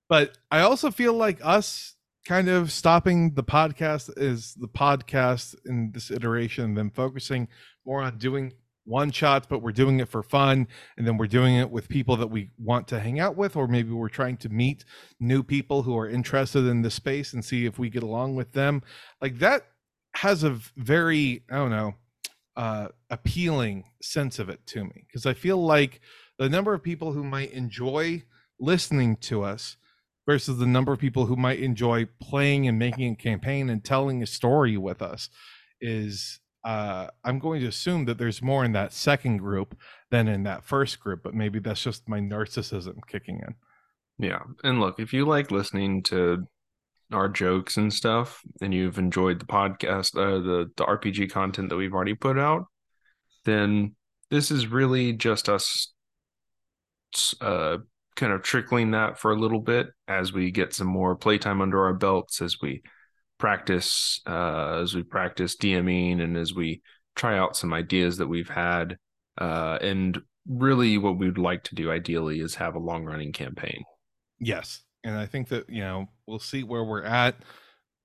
But 0.07 0.37
I 0.51 0.59
also 0.59 0.91
feel 0.91 1.13
like 1.13 1.39
us 1.43 1.95
kind 2.25 2.47
of 2.47 2.71
stopping 2.71 3.33
the 3.33 3.43
podcast 3.43 4.11
is 4.17 4.53
the 4.55 4.67
podcast 4.67 5.55
in 5.65 5.91
this 5.91 6.11
iteration, 6.11 6.75
then 6.75 6.89
focusing 6.89 7.47
more 7.85 8.01
on 8.01 8.17
doing 8.17 8.53
one 8.85 9.11
shots, 9.11 9.47
but 9.49 9.61
we're 9.61 9.71
doing 9.71 9.99
it 9.99 10.09
for 10.09 10.23
fun. 10.23 10.67
And 10.97 11.07
then 11.07 11.17
we're 11.17 11.27
doing 11.27 11.55
it 11.55 11.69
with 11.69 11.89
people 11.89 12.17
that 12.17 12.27
we 12.27 12.49
want 12.57 12.87
to 12.89 12.99
hang 12.99 13.19
out 13.19 13.35
with, 13.35 13.55
or 13.55 13.67
maybe 13.67 13.91
we're 13.91 14.09
trying 14.09 14.37
to 14.37 14.49
meet 14.49 14.85
new 15.19 15.43
people 15.43 15.83
who 15.83 15.97
are 15.97 16.09
interested 16.09 16.65
in 16.65 16.81
the 16.81 16.91
space 16.91 17.33
and 17.33 17.43
see 17.43 17.65
if 17.65 17.79
we 17.79 17.89
get 17.89 18.03
along 18.03 18.35
with 18.35 18.51
them. 18.53 18.81
Like 19.21 19.39
that 19.39 19.67
has 20.15 20.43
a 20.43 20.59
very, 20.75 21.43
I 21.49 21.55
don't 21.55 21.71
know, 21.71 21.95
uh, 22.55 22.89
appealing 23.09 23.85
sense 24.01 24.37
of 24.37 24.49
it 24.49 24.65
to 24.67 24.83
me 24.83 25.05
because 25.07 25.25
I 25.25 25.33
feel 25.33 25.57
like 25.57 26.01
the 26.37 26.49
number 26.49 26.73
of 26.73 26.83
people 26.83 27.13
who 27.13 27.23
might 27.23 27.51
enjoy 27.51 28.23
listening 28.59 29.15
to 29.17 29.43
us 29.43 29.77
versus 30.25 30.57
the 30.57 30.65
number 30.67 30.93
of 30.93 30.99
people 30.99 31.25
who 31.25 31.35
might 31.35 31.59
enjoy 31.59 32.07
playing 32.21 32.67
and 32.67 32.79
making 32.79 33.13
a 33.13 33.15
campaign 33.15 33.69
and 33.69 33.83
telling 33.83 34.21
a 34.21 34.27
story 34.27 34.77
with 34.77 35.01
us 35.01 35.29
is 35.81 36.39
uh, 36.63 37.07
I'm 37.23 37.39
going 37.39 37.61
to 37.61 37.67
assume 37.67 38.05
that 38.05 38.17
there's 38.17 38.41
more 38.41 38.63
in 38.63 38.71
that 38.73 38.93
second 38.93 39.37
group 39.37 39.77
than 40.11 40.27
in 40.27 40.43
that 40.43 40.63
first 40.63 40.99
group, 40.99 41.21
but 41.23 41.33
maybe 41.33 41.59
that's 41.59 41.83
just 41.83 42.07
my 42.07 42.19
narcissism 42.19 42.97
kicking 43.07 43.41
in. 43.45 43.55
Yeah. 44.17 44.39
And 44.63 44.79
look, 44.79 44.99
if 44.99 45.13
you 45.13 45.25
like 45.25 45.51
listening 45.51 46.03
to 46.03 46.47
our 47.11 47.27
jokes 47.27 47.77
and 47.77 47.93
stuff 47.93 48.41
and 48.61 48.73
you've 48.73 48.97
enjoyed 48.97 49.39
the 49.39 49.45
podcast, 49.45 50.15
uh, 50.17 50.39
the, 50.39 50.71
the 50.77 50.85
RPG 50.85 51.31
content 51.31 51.69
that 51.69 51.75
we've 51.75 51.93
already 51.93 52.15
put 52.15 52.39
out, 52.39 52.65
then 53.45 53.95
this 54.29 54.51
is 54.51 54.67
really 54.67 55.13
just 55.13 55.49
us 55.49 55.93
uh, 57.41 57.77
kind 58.15 58.31
of 58.31 58.41
trickling 58.41 58.91
that 58.91 59.19
for 59.19 59.31
a 59.31 59.39
little 59.39 59.59
bit 59.59 59.87
as 60.07 60.31
we 60.31 60.51
get 60.51 60.73
some 60.73 60.87
more 60.87 61.15
playtime 61.15 61.61
under 61.61 61.83
our 61.83 61.93
belts, 61.93 62.41
as 62.41 62.57
we 62.61 62.83
practice, 63.43 64.21
uh, 64.25 64.79
as 64.81 64.95
we 64.95 65.03
practice 65.03 65.57
DMing, 65.57 66.21
and 66.23 66.37
as 66.37 66.53
we 66.53 66.81
try 67.13 67.37
out 67.37 67.57
some 67.57 67.73
ideas 67.73 68.15
that 68.15 68.27
we've 68.27 68.47
had. 68.47 68.95
Uh, 69.37 69.77
and 69.81 70.17
really, 70.47 70.97
what 70.97 71.17
we 71.17 71.25
would 71.25 71.37
like 71.37 71.61
to 71.65 71.75
do 71.75 71.91
ideally 71.91 72.39
is 72.39 72.55
have 72.55 72.75
a 72.75 72.79
long 72.79 73.03
running 73.03 73.33
campaign. 73.33 73.83
Yes. 74.39 74.83
And 75.03 75.17
I 75.17 75.25
think 75.25 75.49
that, 75.49 75.69
you 75.69 75.81
know, 75.81 76.05
we'll 76.25 76.39
see 76.39 76.63
where 76.63 76.85
we're 76.85 77.03
at 77.03 77.35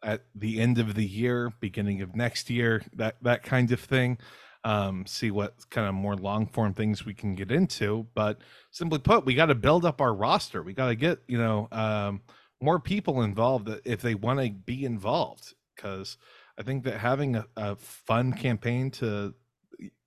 at 0.02 0.24
the 0.34 0.58
end 0.58 0.80
of 0.80 0.96
the 0.96 1.06
year, 1.06 1.52
beginning 1.60 2.02
of 2.02 2.16
next 2.16 2.50
year, 2.50 2.82
that 2.96 3.14
that 3.22 3.44
kind 3.44 3.70
of 3.70 3.78
thing. 3.78 4.18
Um, 4.64 5.06
see 5.06 5.30
what 5.30 5.54
kind 5.70 5.86
of 5.86 5.94
more 5.94 6.16
long 6.16 6.48
form 6.48 6.74
things 6.74 7.06
we 7.06 7.14
can 7.14 7.36
get 7.36 7.52
into. 7.52 8.08
But 8.12 8.40
simply 8.72 8.98
put, 8.98 9.24
we 9.24 9.36
got 9.36 9.46
to 9.46 9.54
build 9.54 9.84
up 9.84 10.00
our 10.00 10.12
roster. 10.12 10.64
We 10.64 10.72
got 10.72 10.88
to 10.88 10.96
get, 10.96 11.20
you 11.28 11.38
know, 11.38 11.68
um, 11.70 12.22
more 12.60 12.80
people 12.80 13.22
involved 13.22 13.68
if 13.84 14.02
they 14.02 14.14
want 14.14 14.40
to 14.40 14.50
be 14.50 14.84
involved. 14.84 15.54
Because 15.74 16.16
I 16.58 16.62
think 16.62 16.84
that 16.84 16.98
having 16.98 17.36
a, 17.36 17.46
a, 17.56 17.76
fun 17.76 18.32
campaign 18.32 18.90
to 18.92 19.34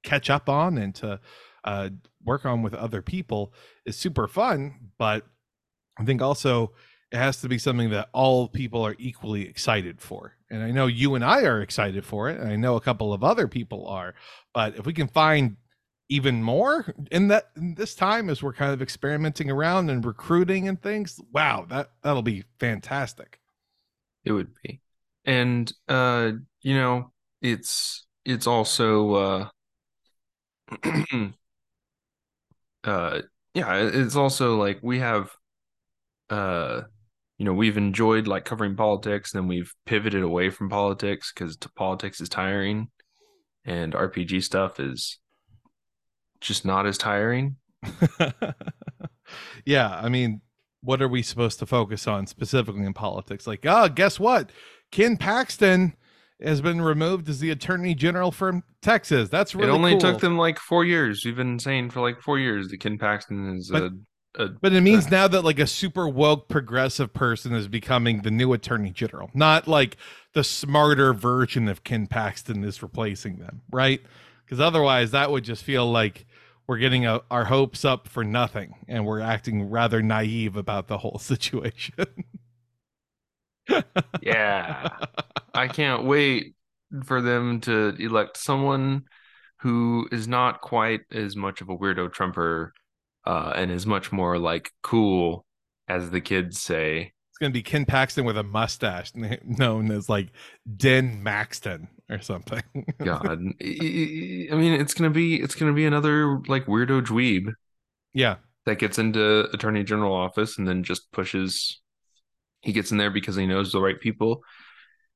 catch 0.04 0.30
up 0.30 0.50
on 0.50 0.78
and 0.78 0.94
to 0.96 1.20
uh, 1.64 1.90
work 2.24 2.46
on 2.46 2.62
with 2.62 2.74
other 2.74 3.02
people 3.02 3.54
is 3.86 3.96
super 3.96 4.28
fun. 4.28 4.92
But 4.98 5.26
I 5.98 6.04
think 6.04 6.22
also 6.22 6.74
it 7.12 7.18
has 7.18 7.42
to 7.42 7.50
be 7.50 7.58
something 7.58 7.90
that 7.92 8.10
all 8.14 8.48
people 8.48 8.86
are 8.86 8.96
equally 8.98 9.48
excited 9.48 10.02
for. 10.02 10.36
And 10.50 10.64
I 10.64 10.72
know 10.72 10.88
you 10.88 11.16
and 11.16 11.24
I 11.24 11.44
are 11.44 11.62
excited 11.62 12.06
for 12.06 12.30
it, 12.30 12.40
and 12.40 12.50
I 12.50 12.58
know 12.58 12.76
a 12.76 12.82
couple 12.82 13.14
of 13.14 13.24
other 13.24 13.48
people 13.48 13.88
are. 13.88 14.14
But 14.54 14.76
if 14.78 14.86
we 14.86 14.94
can 14.94 15.08
find 15.08 15.56
even 16.12 16.44
more 16.44 16.94
in 17.10 17.30
that 17.30 17.52
in 17.56 17.74
this 17.76 17.96
time 17.96 18.30
as 18.30 18.44
we're 18.44 18.52
kind 18.52 18.74
of 18.74 18.82
experimenting 18.82 19.50
around 19.50 19.90
and 19.90 20.04
recruiting 20.06 20.68
and 20.68 20.82
things, 20.82 21.18
wow, 21.32 21.66
that 21.70 21.92
that'll 22.04 22.22
be 22.22 22.44
fantastic. 22.60 23.40
It 24.26 24.34
would 24.34 24.50
be. 24.62 24.82
And 25.24 25.72
uh, 25.88 26.34
you 26.62 26.76
know, 26.76 27.14
it's 27.42 28.06
it's 28.26 28.46
also 28.46 29.14
uh 29.14 29.48
uh 32.84 33.22
yeah, 33.54 33.76
it's 33.76 34.18
also 34.18 34.58
like 34.58 34.80
we 34.84 35.00
have 35.00 35.32
uh 36.30 36.82
you 37.38 37.46
know 37.46 37.54
we've 37.54 37.78
enjoyed 37.78 38.28
like 38.28 38.44
covering 38.44 38.76
politics 38.76 39.34
and 39.34 39.44
then 39.44 39.48
we've 39.48 39.74
pivoted 39.86 40.24
away 40.24 40.50
from 40.50 40.70
politics 40.70 41.32
because 41.34 41.56
politics 41.76 42.20
is 42.22 42.30
tiring 42.30 42.90
and 43.66 43.94
rpg 43.94 44.44
stuff 44.44 44.80
is 44.80 45.21
just 46.42 46.66
not 46.66 46.86
as 46.86 46.98
tiring? 46.98 47.56
Yeah 49.66 49.90
i 49.90 50.10
mean 50.10 50.42
what 50.84 51.02
are 51.02 51.08
we 51.08 51.22
supposed 51.22 51.60
to 51.60 51.66
focus 51.68 52.08
on 52.08 52.26
specifically 52.26 52.84
in 52.84 52.94
politics? 52.94 53.46
Like 53.46 53.66
oh 53.66 53.88
guess 53.88 54.20
what? 54.20 54.52
Ken 54.92 55.16
paxton 55.16 55.96
has 56.42 56.60
been 56.60 56.82
removed 56.82 57.30
as 57.30 57.40
the 57.40 57.52
attorney 57.52 57.94
general 57.94 58.32
from 58.32 58.64
texas. 58.82 59.30
That's 59.30 59.54
really 59.54 59.70
it 59.70 59.74
only 59.74 59.92
cool. 59.92 60.00
took 60.00 60.22
them 60.22 60.38
like 60.38 60.58
four 60.58 60.84
years. 60.84 61.24
We've 61.24 61.36
been 61.36 61.60
saying 61.60 61.92
for 61.92 62.02
like 62.02 62.20
four 62.20 62.40
years 62.40 62.70
that 62.70 62.80
ken 62.80 62.98
paxton 62.98 63.58
is 63.58 63.70
but, 63.70 63.84
a 63.84 63.92
uh, 64.40 64.48
but 64.62 64.74
it 64.74 64.82
means 64.82 65.12
now 65.12 65.28
that 65.28 65.44
like 65.44 65.60
a 65.60 65.68
super 65.68 66.08
woke 66.08 66.48
progressive 66.48 67.14
person 67.14 67.54
is 67.54 67.68
becoming 67.68 68.22
the 68.22 68.32
new 68.32 68.54
attorney 68.54 68.90
general, 68.90 69.30
not 69.34 69.68
like 69.68 69.98
the 70.34 70.44
smarter 70.44 71.14
version 71.14 71.68
of 71.68 71.84
Ken 71.84 72.08
Paxton 72.08 72.64
is 72.64 72.82
replacing 72.82 73.40
them, 73.40 73.62
right? 73.72 74.02
Because 74.46 74.62
otherwise, 74.62 75.12
that 75.12 75.32
would 75.32 75.44
just 75.44 75.66
feel 75.66 75.92
like 75.92 76.26
we're 76.68 76.78
getting 76.78 77.06
a, 77.06 77.22
our 77.30 77.46
hopes 77.46 77.84
up 77.86 78.08
for 78.08 78.24
nothing, 78.24 78.76
and 78.88 79.06
we're 79.06 79.20
acting 79.20 79.70
rather 79.70 80.02
naive 80.02 80.56
about 80.56 80.88
the 80.88 80.98
whole 80.98 81.18
situation. 81.20 82.26
yeah, 84.22 84.90
I 85.54 85.68
can't 85.68 86.06
wait 86.06 86.56
for 87.06 87.22
them 87.22 87.62
to 87.62 87.96
elect 88.00 88.38
someone 88.38 89.04
who 89.60 90.08
is 90.12 90.28
not 90.28 90.62
quite 90.62 91.02
as 91.12 91.36
much 91.36 91.62
of 91.62 91.70
a 91.70 91.78
weirdo 91.78 92.12
Trumper 92.12 92.74
uh, 93.26 93.54
and 93.56 93.72
is 93.72 93.86
much 93.86 94.12
more 94.12 94.38
like 94.40 94.72
cool, 94.82 95.46
as 95.88 96.10
the 96.10 96.22
kids 96.22 96.60
say. 96.60 97.14
It's 97.42 97.46
gonna 97.48 97.54
be 97.54 97.64
Ken 97.64 97.86
Paxton 97.86 98.24
with 98.24 98.38
a 98.38 98.44
mustache, 98.44 99.14
known 99.44 99.90
as 99.90 100.08
like 100.08 100.28
Den 100.78 101.24
Maxton 101.24 101.88
or 102.08 102.22
something. 102.22 102.62
God, 103.04 103.32
I 103.32 104.56
mean, 104.56 104.74
it's 104.80 104.94
gonna 104.94 105.10
be 105.10 105.42
it's 105.42 105.56
gonna 105.56 105.74
be 105.74 105.88
another 105.88 106.40
like 106.48 106.68
weirdo 106.68 107.04
dweeb. 107.04 107.52
Yeah, 108.14 108.36
that 108.68 108.78
gets 108.78 109.00
into 109.00 109.50
attorney 109.56 109.84
general 109.84 110.14
office 110.14 110.60
and 110.60 110.68
then 110.68 110.84
just 110.84 111.12
pushes. 111.12 111.82
He 112.62 112.74
gets 112.74 112.92
in 112.92 113.00
there 113.00 113.10
because 113.10 113.38
he 113.38 113.48
knows 113.48 113.72
the 113.72 113.82
right 113.82 114.00
people 114.00 114.44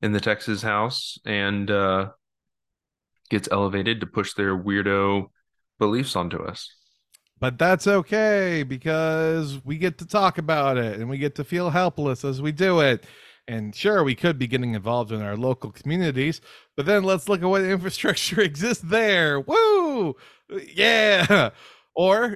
in 0.02 0.10
the 0.10 0.18
Texas 0.18 0.62
House 0.62 1.18
and 1.24 1.70
uh, 1.70 2.08
gets 3.30 3.48
elevated 3.52 4.00
to 4.00 4.06
push 4.08 4.34
their 4.34 4.58
weirdo 4.58 5.26
beliefs 5.78 6.16
onto 6.16 6.42
us 6.42 6.74
but 7.38 7.58
that's 7.58 7.86
okay 7.86 8.62
because 8.62 9.64
we 9.64 9.76
get 9.76 9.98
to 9.98 10.06
talk 10.06 10.38
about 10.38 10.78
it 10.78 10.98
and 10.98 11.08
we 11.08 11.18
get 11.18 11.34
to 11.36 11.44
feel 11.44 11.70
helpless 11.70 12.24
as 12.24 12.40
we 12.40 12.52
do 12.52 12.80
it. 12.80 13.04
And 13.48 13.74
sure, 13.74 14.02
we 14.02 14.14
could 14.14 14.38
be 14.38 14.48
getting 14.48 14.74
involved 14.74 15.12
in 15.12 15.22
our 15.22 15.36
local 15.36 15.70
communities, 15.70 16.40
but 16.76 16.86
then 16.86 17.04
let's 17.04 17.28
look 17.28 17.42
at 17.42 17.48
what 17.48 17.62
infrastructure 17.64 18.40
exists 18.40 18.82
there. 18.84 19.40
Woo! 19.40 20.16
Yeah. 20.74 21.50
Or 21.98 22.28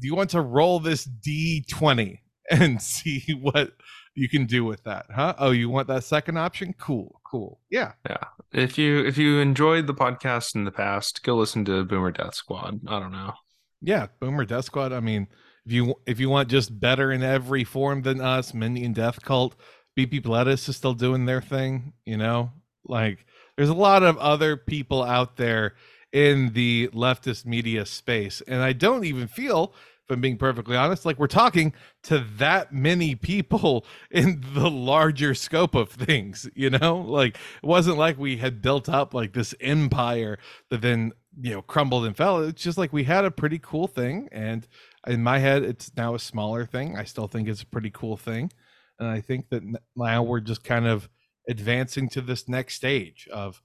do 0.00 0.08
you 0.08 0.16
want 0.16 0.30
to 0.30 0.40
roll 0.40 0.80
this 0.80 1.06
D20 1.06 2.18
and 2.50 2.82
see 2.82 3.22
what 3.40 3.70
you 4.16 4.28
can 4.28 4.46
do 4.46 4.64
with 4.64 4.82
that? 4.82 5.06
Huh? 5.14 5.36
Oh, 5.38 5.52
you 5.52 5.70
want 5.70 5.86
that 5.86 6.02
second 6.02 6.38
option? 6.38 6.74
Cool. 6.76 7.20
Cool. 7.24 7.60
Yeah. 7.70 7.92
Yeah. 8.10 8.24
If 8.52 8.78
you 8.78 9.06
if 9.06 9.16
you 9.16 9.38
enjoyed 9.38 9.86
the 9.86 9.94
podcast 9.94 10.56
in 10.56 10.64
the 10.64 10.72
past, 10.72 11.22
go 11.22 11.36
listen 11.36 11.64
to 11.66 11.84
Boomer 11.84 12.10
Death 12.10 12.34
Squad. 12.34 12.80
I 12.88 12.98
don't 12.98 13.12
know 13.12 13.34
yeah, 13.80 14.06
Boomer 14.20 14.44
Death 14.44 14.66
Squad. 14.66 14.92
I 14.92 15.00
mean, 15.00 15.28
if 15.64 15.72
you 15.72 15.94
if 16.06 16.20
you 16.20 16.30
want 16.30 16.48
just 16.48 16.78
better 16.78 17.12
in 17.12 17.22
every 17.22 17.64
form 17.64 18.02
than 18.02 18.20
us, 18.20 18.54
Minion 18.54 18.92
Death 18.92 19.22
Cult, 19.22 19.56
BP 19.96 20.26
Lettuce 20.26 20.68
is 20.68 20.76
still 20.76 20.94
doing 20.94 21.26
their 21.26 21.42
thing. 21.42 21.92
You 22.04 22.16
know, 22.16 22.52
like 22.84 23.26
there's 23.56 23.68
a 23.68 23.74
lot 23.74 24.02
of 24.02 24.16
other 24.18 24.56
people 24.56 25.02
out 25.02 25.36
there 25.36 25.74
in 26.12 26.52
the 26.52 26.88
leftist 26.88 27.44
media 27.44 27.84
space, 27.84 28.42
and 28.46 28.62
I 28.62 28.72
don't 28.72 29.04
even 29.04 29.28
feel. 29.28 29.74
If 30.08 30.14
I'm 30.14 30.20
being 30.20 30.36
perfectly 30.36 30.76
honest, 30.76 31.04
like 31.04 31.18
we're 31.18 31.26
talking 31.26 31.72
to 32.04 32.24
that 32.36 32.72
many 32.72 33.14
people 33.14 33.84
in 34.10 34.42
the 34.54 34.70
larger 34.70 35.34
scope 35.34 35.74
of 35.74 35.90
things, 35.90 36.48
you 36.54 36.70
know? 36.70 36.98
Like 36.98 37.36
it 37.62 37.66
wasn't 37.66 37.98
like 37.98 38.18
we 38.18 38.36
had 38.36 38.62
built 38.62 38.88
up 38.88 39.14
like 39.14 39.32
this 39.32 39.54
empire 39.60 40.38
that 40.70 40.80
then 40.80 41.12
you 41.40 41.52
know 41.52 41.62
crumbled 41.62 42.06
and 42.06 42.16
fell. 42.16 42.42
It's 42.42 42.62
just 42.62 42.78
like 42.78 42.92
we 42.92 43.04
had 43.04 43.24
a 43.24 43.30
pretty 43.30 43.58
cool 43.58 43.86
thing 43.86 44.28
and 44.32 44.66
in 45.06 45.22
my 45.22 45.38
head 45.38 45.62
it's 45.62 45.90
now 45.96 46.14
a 46.14 46.18
smaller 46.18 46.64
thing. 46.64 46.96
I 46.96 47.04
still 47.04 47.26
think 47.26 47.48
it's 47.48 47.62
a 47.62 47.66
pretty 47.66 47.90
cool 47.90 48.16
thing 48.16 48.50
and 48.98 49.08
i 49.08 49.20
think 49.20 49.48
that 49.50 49.62
now 49.96 50.22
we're 50.22 50.40
just 50.40 50.64
kind 50.64 50.86
of 50.86 51.08
advancing 51.48 52.08
to 52.08 52.20
this 52.20 52.48
next 52.48 52.74
stage 52.74 53.28
of 53.32 53.62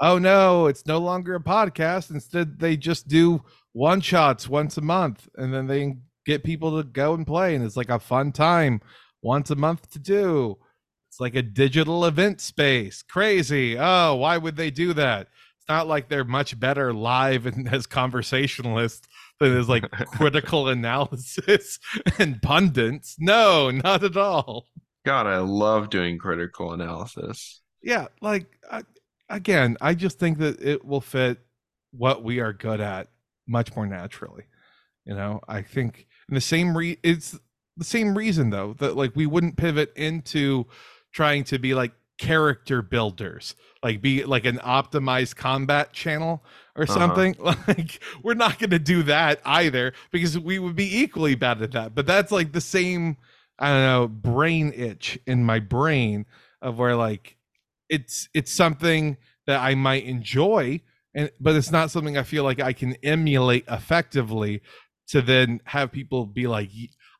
oh 0.00 0.18
no 0.18 0.66
it's 0.66 0.86
no 0.86 0.98
longer 0.98 1.34
a 1.34 1.40
podcast. 1.40 2.10
Instead 2.10 2.58
they 2.58 2.76
just 2.76 3.08
do 3.08 3.42
one 3.76 4.00
shots 4.00 4.48
once 4.48 4.78
a 4.78 4.80
month 4.80 5.28
and 5.36 5.52
then 5.52 5.66
they 5.66 5.94
get 6.24 6.42
people 6.42 6.78
to 6.78 6.82
go 6.82 7.12
and 7.12 7.26
play 7.26 7.54
and 7.54 7.62
it's 7.62 7.76
like 7.76 7.90
a 7.90 7.98
fun 7.98 8.32
time 8.32 8.80
once 9.20 9.50
a 9.50 9.54
month 9.54 9.90
to 9.90 9.98
do 9.98 10.56
it's 11.10 11.20
like 11.20 11.34
a 11.34 11.42
digital 11.42 12.06
event 12.06 12.40
space 12.40 13.02
crazy 13.02 13.76
oh 13.78 14.14
why 14.14 14.38
would 14.38 14.56
they 14.56 14.70
do 14.70 14.94
that 14.94 15.28
It's 15.58 15.68
not 15.68 15.86
like 15.86 16.08
they're 16.08 16.24
much 16.24 16.58
better 16.58 16.94
live 16.94 17.44
and 17.44 17.68
as 17.72 17.86
conversationalists 17.86 19.06
than 19.40 19.54
as 19.54 19.68
like 19.68 19.90
critical 20.06 20.68
analysis 20.68 21.78
and 22.18 22.40
pundits. 22.40 23.16
No, 23.18 23.70
not 23.70 24.02
at 24.02 24.16
all. 24.16 24.68
God, 25.04 25.26
I 25.26 25.38
love 25.38 25.90
doing 25.90 26.16
critical 26.18 26.72
analysis. 26.72 27.60
Yeah, 27.82 28.06
like 28.22 28.46
I, 28.70 28.84
again, 29.28 29.76
I 29.82 29.92
just 29.92 30.18
think 30.18 30.38
that 30.38 30.62
it 30.62 30.82
will 30.82 31.02
fit 31.02 31.38
what 31.92 32.24
we 32.24 32.40
are 32.40 32.54
good 32.54 32.80
at 32.80 33.08
much 33.46 33.74
more 33.76 33.86
naturally. 33.86 34.44
You 35.04 35.14
know, 35.14 35.40
I 35.48 35.62
think 35.62 36.06
in 36.28 36.34
the 36.34 36.40
same 36.40 36.76
re 36.76 36.98
it's 37.02 37.38
the 37.76 37.84
same 37.84 38.16
reason 38.16 38.50
though 38.50 38.74
that 38.78 38.96
like 38.96 39.14
we 39.14 39.26
wouldn't 39.26 39.56
pivot 39.56 39.92
into 39.96 40.66
trying 41.12 41.44
to 41.44 41.58
be 41.58 41.74
like 41.74 41.92
character 42.18 42.80
builders 42.80 43.54
like 43.82 44.00
be 44.00 44.24
like 44.24 44.46
an 44.46 44.56
optimized 44.58 45.36
combat 45.36 45.92
channel 45.92 46.42
or 46.74 46.84
Uh-huh. 46.84 46.94
something 46.94 47.36
like 47.68 48.02
we're 48.22 48.32
not 48.32 48.58
going 48.58 48.70
to 48.70 48.78
do 48.78 49.02
that 49.02 49.38
either 49.44 49.92
because 50.10 50.38
we 50.38 50.58
would 50.58 50.74
be 50.74 50.98
equally 51.02 51.34
bad 51.34 51.60
at 51.60 51.72
that 51.72 51.94
but 51.94 52.06
that's 52.06 52.32
like 52.32 52.52
the 52.52 52.60
same 52.60 53.18
i 53.58 53.68
don't 53.68 53.82
know 53.82 54.08
brain 54.08 54.72
itch 54.74 55.18
in 55.26 55.44
my 55.44 55.58
brain 55.58 56.24
of 56.62 56.78
where 56.78 56.96
like 56.96 57.36
it's 57.90 58.30
it's 58.32 58.50
something 58.50 59.18
that 59.46 59.60
i 59.60 59.74
might 59.74 60.04
enjoy 60.04 60.80
and 61.16 61.30
but 61.40 61.56
it's 61.56 61.72
not 61.72 61.90
something 61.90 62.16
i 62.16 62.22
feel 62.22 62.44
like 62.44 62.60
i 62.60 62.72
can 62.72 62.94
emulate 63.02 63.64
effectively 63.68 64.62
to 65.08 65.20
then 65.20 65.60
have 65.64 65.90
people 65.90 66.24
be 66.26 66.46
like 66.46 66.70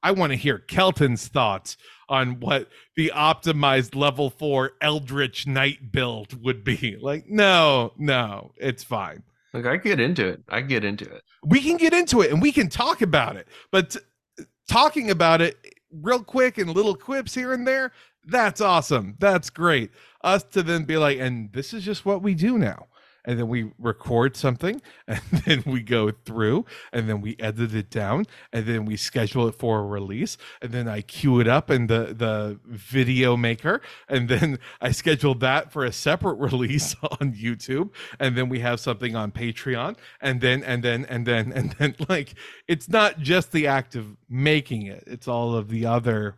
i 0.05 0.13
want 0.13 0.31
to 0.31 0.37
hear 0.37 0.59
kelton's 0.61 1.27
thoughts 1.27 1.77
on 2.09 2.39
what 2.39 2.69
the 2.95 3.11
optimized 3.15 3.97
level 3.97 4.31
4 4.31 4.73
eldritch 4.81 5.47
knight 5.47 5.91
build 5.91 6.41
would 6.45 6.63
be. 6.63 6.97
Like 7.03 7.29
no 7.29 7.93
no 7.99 8.53
it's 8.57 8.85
fine. 8.85 9.23
Like 9.53 9.67
I 9.67 9.77
get 9.77 9.99
into 10.01 10.27
it. 10.27 10.43
I 10.49 10.61
get 10.61 10.85
into 10.85 11.05
it. 11.05 11.23
we 11.45 11.61
can 11.61 11.77
get 11.77 11.93
into 11.93 12.21
it 12.23 12.31
and 12.31 12.41
we 12.41 12.53
can 12.53 12.69
talk 12.69 13.03
about 13.03 13.37
it 13.37 13.49
but 13.73 13.91
t- 13.91 14.45
talking 14.69 15.11
about 15.11 15.41
it 15.41 15.57
real 15.93 16.23
quick 16.23 16.59
and 16.59 16.71
little 16.71 16.95
quips 16.95 17.35
here 17.35 17.53
and 17.53 17.67
there 17.67 17.93
that's 18.29 18.61
awesome. 18.61 19.15
That's 19.21 19.51
great. 19.51 19.91
Us 20.23 20.43
to 20.45 20.63
then 20.65 20.85
be 20.85 20.97
like 20.97 21.19
and 21.19 21.53
this 21.53 21.73
is 21.73 21.85
just 21.85 22.05
what 22.05 22.23
we 22.23 22.35
do 22.35 22.59
now 22.59 22.87
and 23.27 23.39
then 23.39 23.49
we 23.49 23.71
record 23.79 24.37
something 24.37 24.81
and 25.09 25.21
then 25.45 25.63
we 25.67 25.81
go 25.83 26.11
through 26.11 26.65
and 26.93 27.09
then 27.09 27.21
we 27.21 27.37
edit 27.39 27.75
it 27.75 27.91
down 27.91 28.25
and 28.53 28.67
then 28.67 28.85
we 28.85 28.97
schedule 28.97 29.49
it 29.49 29.55
for 29.55 29.81
a 29.81 29.87
release 29.87 30.39
and 30.63 30.73
then 30.73 30.89
i 30.89 31.01
queue 31.03 31.41
it 31.41 31.49
up 31.49 31.71
in 31.71 31.89
the 31.89 32.15
the 32.17 32.59
video 32.65 33.37
maker 33.37 33.83
and 34.09 34.29
then 34.29 34.59
i 34.81 34.91
schedule 34.91 35.35
that 35.35 35.71
for 35.71 35.85
a 35.85 35.93
separate 35.93 36.35
release 36.39 36.95
on 37.21 37.33
youtube 37.33 37.91
and 38.21 38.37
then 38.37 38.49
we 38.49 38.61
have 38.61 38.81
something 38.81 39.15
on 39.17 39.31
patreon 39.31 39.97
and 40.21 40.41
then 40.41 40.63
and 40.63 40.83
then 40.83 41.05
and 41.07 41.27
then 41.27 41.53
and 41.53 41.73
then 41.73 41.95
like 42.09 42.35
it's 42.69 42.89
not 42.89 43.19
just 43.19 43.53
the 43.53 43.67
act 43.67 43.95
of 43.97 44.17
making 44.29 44.83
it 44.87 45.03
it's 45.07 45.29
all 45.29 45.55
of 45.55 45.69
the 45.69 45.85
other 45.85 46.37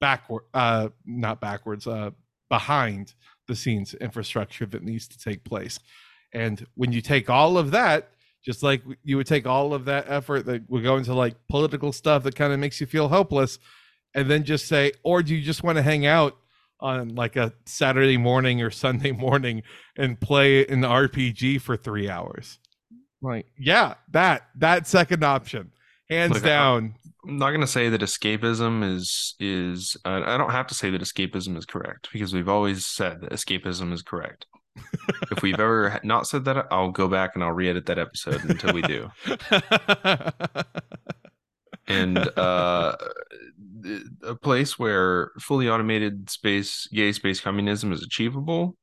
backward 0.00 0.42
uh 0.52 0.88
not 1.06 1.40
backwards 1.40 1.86
uh 1.86 2.10
behind 2.48 3.14
the 3.46 3.56
scenes 3.56 3.94
infrastructure 3.94 4.66
that 4.66 4.82
needs 4.82 5.06
to 5.08 5.18
take 5.18 5.44
place 5.44 5.78
and 6.32 6.66
when 6.74 6.92
you 6.92 7.00
take 7.00 7.30
all 7.30 7.58
of 7.58 7.70
that 7.70 8.10
just 8.44 8.62
like 8.62 8.82
you 9.02 9.16
would 9.16 9.26
take 9.26 9.46
all 9.46 9.74
of 9.74 9.86
that 9.86 10.04
effort 10.08 10.46
that 10.46 10.68
would 10.70 10.82
go 10.82 10.96
into 10.96 11.12
like 11.14 11.34
political 11.48 11.92
stuff 11.92 12.22
that 12.22 12.34
kind 12.34 12.52
of 12.52 12.58
makes 12.58 12.80
you 12.80 12.86
feel 12.86 13.08
hopeless 13.08 13.58
and 14.14 14.30
then 14.30 14.44
just 14.44 14.68
say 14.68 14.92
or 15.02 15.22
do 15.22 15.34
you 15.34 15.42
just 15.42 15.62
want 15.62 15.76
to 15.76 15.82
hang 15.82 16.06
out 16.06 16.36
on 16.80 17.08
like 17.14 17.36
a 17.36 17.52
saturday 17.64 18.16
morning 18.16 18.62
or 18.62 18.70
sunday 18.70 19.12
morning 19.12 19.62
and 19.96 20.20
play 20.20 20.66
an 20.66 20.82
rpg 20.82 21.60
for 21.60 21.76
three 21.76 22.08
hours 22.08 22.58
like 23.22 23.46
yeah 23.58 23.94
that 24.10 24.48
that 24.54 24.86
second 24.86 25.24
option 25.24 25.70
hands 26.08 26.34
Look, 26.34 26.42
down 26.42 26.94
I'm 27.26 27.38
not 27.38 27.50
gonna 27.50 27.66
say 27.66 27.88
that 27.88 28.00
escapism 28.00 28.84
is 28.94 29.34
is. 29.40 29.96
Uh, 30.04 30.22
I 30.24 30.36
don't 30.36 30.50
have 30.50 30.68
to 30.68 30.74
say 30.74 30.90
that 30.90 31.00
escapism 31.00 31.56
is 31.56 31.66
correct 31.66 32.08
because 32.12 32.32
we've 32.32 32.48
always 32.48 32.86
said 32.86 33.20
that 33.20 33.32
escapism 33.32 33.92
is 33.92 34.02
correct. 34.02 34.46
If 35.30 35.42
we've 35.42 35.58
ever 35.58 36.00
not 36.02 36.26
said 36.26 36.44
that, 36.46 36.66
I'll 36.70 36.90
go 36.90 37.08
back 37.08 37.32
and 37.34 37.44
I'll 37.44 37.52
re-edit 37.52 37.86
that 37.86 37.98
episode 37.98 38.42
until 38.44 38.72
we 38.72 38.82
do. 38.82 39.10
and 41.88 42.18
uh 42.36 42.96
a 44.24 44.34
place 44.34 44.76
where 44.78 45.30
fully 45.38 45.68
automated 45.68 46.28
space 46.28 46.88
gay 46.92 47.12
space 47.12 47.40
communism 47.40 47.92
is 47.92 48.02
achievable 48.02 48.76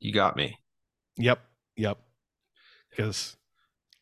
you 0.00 0.12
got 0.12 0.36
me 0.36 0.58
Yep, 1.18 1.40
yep. 1.76 1.98
Because 2.90 3.36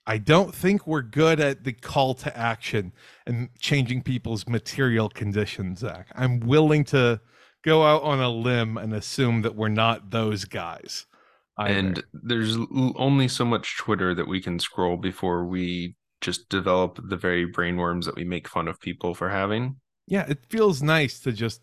I 0.07 0.19
don't 0.19 0.55
think 0.55 0.87
we're 0.87 1.03
good 1.03 1.41
at 1.41 1.65
the 1.65 1.73
call 1.73 2.15
to 2.15 2.37
action 2.37 2.93
and 3.27 3.49
changing 3.59 4.03
people's 4.03 4.47
material 4.47 5.09
conditions, 5.09 5.81
Zach. 5.81 6.09
I'm 6.15 6.41
willing 6.41 6.85
to 6.85 7.21
go 7.67 7.85
out 7.85 8.03
on 8.03 8.21
a 8.21 8.31
limb 8.31 8.79
and 8.79 8.95
assume 8.95 9.43
that 9.43 9.57
we're 9.57 9.69
not 9.69 10.11
those 10.11 10.45
guys. 10.45 11.07
either. 11.59 11.79
and 11.79 12.05
there's 12.13 12.57
only 12.97 13.29
so 13.29 13.45
much 13.45 13.77
twitter 13.77 14.15
that 14.15 14.29
we 14.29 14.41
can 14.41 14.59
scroll 14.59 14.97
before 14.97 15.45
we 15.45 15.97
just 16.21 16.49
develop 16.49 16.99
the 17.09 17.17
very 17.17 17.51
brainworms 17.51 18.05
that 18.05 18.17
we 18.17 18.25
make 18.25 18.49
fun 18.49 18.69
of 18.69 18.81
people 18.81 19.15
for 19.15 19.29
having 19.29 19.77
yeah, 20.07 20.25
it 20.29 20.39
feels 20.49 20.83
nice 20.83 21.21
to 21.21 21.33
just 21.33 21.61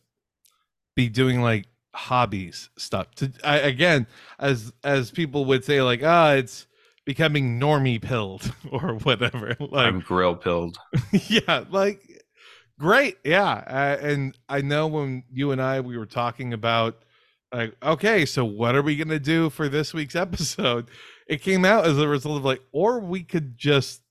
be 0.95 1.09
doing 1.09 1.41
like 1.41 1.67
hobbies 1.95 2.69
stuff. 2.77 3.13
To 3.15 3.31
I, 3.43 3.57
again, 3.59 4.07
as 4.39 4.73
as 4.83 5.11
people 5.11 5.45
would 5.45 5.63
say, 5.63 5.81
like 5.81 6.01
ah, 6.03 6.33
it's 6.33 6.67
becoming 7.05 7.59
normie 7.59 8.01
pilled 8.01 8.53
or 8.71 8.95
whatever. 8.95 9.55
Like 9.59 9.87
i'm 9.87 9.99
grill 9.99 10.35
pilled 10.35 10.77
yeah 11.11 11.65
like 11.69 12.12
great 12.83 13.17
yeah 13.23 13.63
uh, 13.65 14.05
and 14.05 14.37
i 14.49 14.59
know 14.59 14.87
when 14.87 15.23
you 15.31 15.51
and 15.51 15.61
i 15.61 15.79
we 15.79 15.97
were 15.97 16.05
talking 16.05 16.51
about 16.51 17.05
like 17.53 17.73
okay 17.81 18.25
so 18.25 18.43
what 18.43 18.75
are 18.75 18.81
we 18.81 18.97
gonna 18.97 19.17
do 19.17 19.49
for 19.49 19.69
this 19.69 19.93
week's 19.93 20.15
episode? 20.17 20.89
It 21.27 21.41
came 21.41 21.63
out 21.63 21.85
as 21.85 21.97
a 21.97 22.09
result 22.09 22.37
of 22.39 22.43
like 22.43 22.61
or 22.73 22.99
we 22.99 23.23
could 23.23 23.57
just 23.57 24.01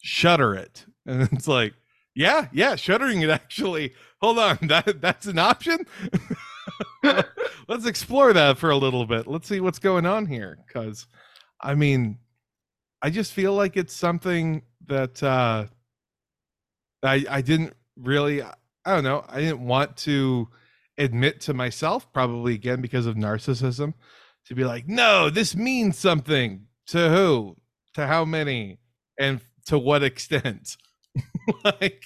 shutter 0.00 0.54
it 0.54 0.86
and 1.06 1.28
it's 1.32 1.46
like 1.46 1.74
yeah 2.14 2.48
yeah 2.50 2.76
shuttering 2.76 3.20
it 3.20 3.28
actually. 3.28 3.92
Hold 4.22 4.38
on 4.38 4.58
that 4.62 5.02
that's 5.02 5.26
an 5.26 5.38
option? 5.38 5.84
Let's 7.68 7.84
explore 7.84 8.32
that 8.32 8.56
for 8.56 8.70
a 8.70 8.76
little 8.78 9.04
bit. 9.04 9.26
Let's 9.26 9.48
see 9.48 9.60
what's 9.60 9.78
going 9.78 10.06
on 10.06 10.24
here 10.24 10.56
because 10.66 11.06
i 11.60 11.74
mean 11.74 12.18
i 13.02 13.10
just 13.10 13.34
feel 13.34 13.52
like 13.52 13.76
it's 13.76 13.94
something 13.94 14.62
that 14.86 15.22
uh 15.22 15.66
I 17.02 17.24
I 17.28 17.42
didn't 17.42 17.74
really 17.96 18.42
I 18.42 18.54
don't 18.86 19.04
know 19.04 19.24
I 19.28 19.40
didn't 19.40 19.66
want 19.66 19.96
to 19.98 20.48
admit 20.98 21.40
to 21.42 21.54
myself 21.54 22.12
probably 22.12 22.54
again 22.54 22.80
because 22.80 23.06
of 23.06 23.16
narcissism 23.16 23.94
to 24.46 24.54
be 24.54 24.64
like 24.64 24.88
no 24.88 25.30
this 25.30 25.54
means 25.56 25.98
something. 25.98 26.66
To 26.88 27.08
who? 27.10 27.56
To 27.94 28.06
how 28.06 28.24
many? 28.24 28.78
And 29.18 29.40
to 29.66 29.78
what 29.78 30.02
extent? 30.02 30.76
Like 31.64 32.02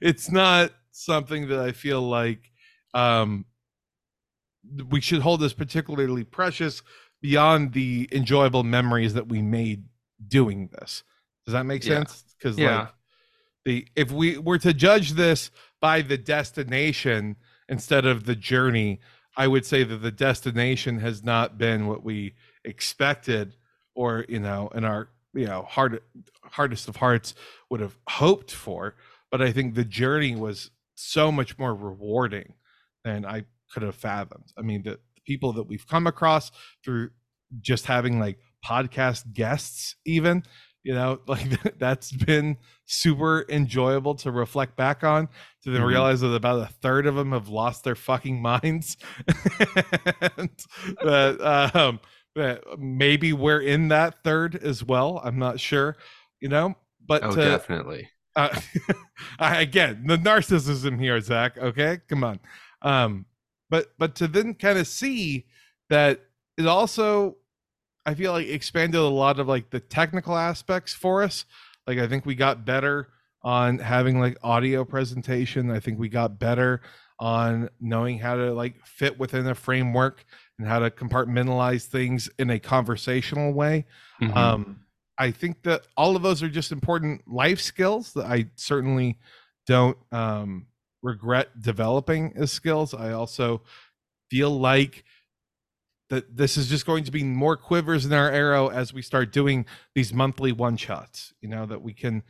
it's 0.00 0.30
not 0.30 0.72
something 0.92 1.48
that 1.48 1.58
I 1.58 1.72
feel 1.72 2.02
like 2.02 2.50
um 2.94 3.44
we 4.90 5.00
should 5.00 5.22
hold 5.22 5.42
as 5.42 5.52
particularly 5.52 6.24
precious 6.24 6.82
beyond 7.20 7.72
the 7.72 8.08
enjoyable 8.12 8.62
memories 8.62 9.14
that 9.14 9.28
we 9.28 9.42
made 9.42 9.84
doing 10.26 10.68
this. 10.72 11.02
Does 11.46 11.52
that 11.52 11.64
make 11.64 11.82
sense? 11.82 12.24
Because 12.38 12.58
Yeah. 12.58 12.78
like 12.80 12.88
the 13.68 13.86
if 13.94 14.10
we 14.10 14.38
were 14.38 14.58
to 14.58 14.72
judge 14.72 15.12
this 15.12 15.50
by 15.80 16.00
the 16.00 16.16
destination 16.16 17.36
instead 17.68 18.06
of 18.06 18.24
the 18.24 18.34
journey 18.34 18.98
i 19.36 19.46
would 19.46 19.66
say 19.66 19.84
that 19.84 19.98
the 19.98 20.10
destination 20.10 21.00
has 21.00 21.22
not 21.22 21.58
been 21.58 21.86
what 21.86 22.02
we 22.02 22.34
expected 22.64 23.54
or 23.94 24.24
you 24.28 24.38
know 24.40 24.70
in 24.74 24.84
our 24.84 25.08
you 25.34 25.46
know 25.46 25.62
hard 25.68 26.00
hardest 26.42 26.88
of 26.88 26.96
hearts 26.96 27.34
would 27.70 27.80
have 27.80 27.98
hoped 28.08 28.50
for. 28.50 28.94
But 29.30 29.42
i 29.42 29.52
think 29.52 29.74
the 29.74 29.84
journey 29.84 30.34
was 30.34 30.70
so 30.94 31.30
much 31.30 31.58
more 31.58 31.74
rewarding 31.74 32.54
than 33.04 33.26
i 33.26 33.44
could 33.72 33.82
have 33.82 33.94
fathomed. 33.94 34.52
I 34.56 34.62
mean 34.62 34.82
the, 34.82 34.92
the 34.92 35.20
people 35.26 35.52
that 35.54 35.64
we've 35.64 35.86
come 35.86 36.06
across 36.06 36.50
through 36.84 37.10
just 37.60 37.86
having 37.86 38.18
like 38.18 38.38
podcast 38.64 39.32
guests 39.32 39.96
even 40.04 40.42
you 40.88 40.94
know 40.94 41.20
like 41.26 41.48
that's 41.78 42.10
been 42.12 42.56
super 42.86 43.44
enjoyable 43.50 44.14
to 44.14 44.30
reflect 44.32 44.74
back 44.76 45.04
on 45.04 45.28
to 45.62 45.70
then 45.70 45.82
Mhm. 45.82 45.88
realize 45.94 46.20
that 46.22 46.28
about 46.34 46.62
a 46.62 46.72
third 46.82 47.06
of 47.06 47.14
them 47.16 47.32
have 47.32 47.48
lost 47.48 47.84
their 47.84 47.94
fucking 47.94 48.40
minds. 48.50 48.96
And 50.38 50.50
that 51.04 51.70
um 51.74 52.00
that 52.34 52.62
maybe 52.78 53.32
we're 53.32 53.60
in 53.60 53.88
that 53.88 54.22
third 54.22 54.54
as 54.56 54.84
well 54.84 55.20
i'm 55.24 55.38
not 55.38 55.58
sure 55.58 55.96
you 56.40 56.48
know 56.48 56.74
but 57.06 57.24
oh 57.24 57.34
to, 57.34 57.36
definitely. 57.42 58.08
uh, 58.36 58.60
again 59.40 60.04
the 60.06 60.16
narcissism 60.18 61.00
here 61.00 61.20
zach 61.20 61.58
okay? 61.58 61.98
Come 62.08 62.22
on. 62.22 62.38
Um 62.82 63.26
but 63.70 63.92
but 63.98 64.14
to 64.16 64.28
then 64.28 64.54
kind 64.54 64.78
of 64.78 64.86
see 64.86 65.46
that 65.90 66.20
it 66.56 66.66
also 66.66 67.37
i 68.08 68.14
feel 68.14 68.32
like 68.32 68.46
expanded 68.48 69.00
a 69.00 69.04
lot 69.04 69.38
of 69.38 69.46
like 69.48 69.70
the 69.70 69.80
technical 69.80 70.36
aspects 70.36 70.92
for 70.94 71.22
us 71.22 71.44
like 71.86 71.98
i 71.98 72.06
think 72.08 72.24
we 72.26 72.34
got 72.34 72.64
better 72.64 73.08
on 73.42 73.78
having 73.78 74.18
like 74.18 74.36
audio 74.42 74.84
presentation 74.84 75.70
i 75.70 75.78
think 75.80 75.98
we 75.98 76.08
got 76.08 76.38
better 76.38 76.80
on 77.20 77.68
knowing 77.80 78.18
how 78.18 78.36
to 78.36 78.52
like 78.52 78.74
fit 78.86 79.18
within 79.18 79.46
a 79.46 79.54
framework 79.54 80.24
and 80.58 80.66
how 80.68 80.78
to 80.78 80.90
compartmentalize 80.90 81.84
things 81.86 82.28
in 82.38 82.50
a 82.50 82.58
conversational 82.58 83.52
way 83.52 83.84
Mhm. 84.20 84.36
um 84.36 84.80
i 85.18 85.30
think 85.30 85.62
that 85.62 85.82
all 85.96 86.16
of 86.16 86.22
those 86.22 86.42
are 86.42 86.48
just 86.48 86.72
important 86.72 87.22
life 87.26 87.60
skills 87.60 88.12
that 88.14 88.26
i 88.26 88.46
certainly 88.56 89.18
don't 89.66 89.98
um, 90.12 90.66
regret 91.02 91.60
developing 91.60 92.32
as 92.36 92.50
skills. 92.50 92.94
I 92.94 93.12
also 93.12 93.60
feel 94.30 94.50
like 94.58 95.04
that 96.10 96.36
this 96.36 96.56
is 96.56 96.68
just 96.68 96.86
going 96.86 97.04
to 97.04 97.10
be 97.10 97.22
more 97.22 97.56
quivers 97.56 98.06
in 98.06 98.12
our 98.12 98.30
arrow 98.30 98.68
as 98.68 98.92
we 98.92 99.02
start 99.02 99.32
doing 99.32 99.66
these 99.94 100.12
monthly 100.12 100.52
one 100.52 100.76
shots. 100.76 101.34
You 101.40 101.48
know 101.48 101.66
that 101.66 101.82
we 101.82 101.92
can 101.92 102.22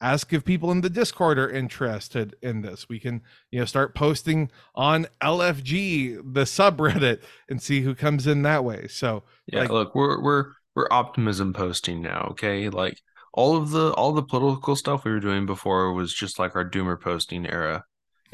ask 0.00 0.32
if 0.32 0.44
people 0.44 0.70
in 0.70 0.80
the 0.80 0.90
discord 0.90 1.38
are 1.38 1.50
interested 1.50 2.34
in 2.42 2.62
this. 2.62 2.88
We 2.88 2.98
can 2.98 3.22
you 3.50 3.60
know 3.60 3.64
start 3.66 3.94
posting 3.94 4.50
on 4.74 5.06
lfg 5.22 6.34
the 6.34 6.42
subreddit 6.42 7.22
and 7.48 7.62
see 7.62 7.82
who 7.82 7.94
comes 7.94 8.26
in 8.26 8.42
that 8.42 8.64
way. 8.64 8.88
So 8.88 9.24
yeah 9.46 9.60
like, 9.60 9.70
look 9.70 9.94
we're 9.94 10.22
we're 10.22 10.52
we're 10.74 10.88
optimism 10.90 11.52
posting 11.52 12.02
now 12.02 12.28
okay? 12.32 12.68
Like 12.68 13.00
all 13.32 13.56
of 13.56 13.70
the 13.70 13.92
all 13.92 14.12
the 14.12 14.22
political 14.22 14.74
stuff 14.74 15.04
we 15.04 15.12
were 15.12 15.20
doing 15.20 15.46
before 15.46 15.92
was 15.92 16.12
just 16.12 16.38
like 16.38 16.56
our 16.56 16.68
doomer 16.68 17.00
posting 17.00 17.46
era 17.46 17.84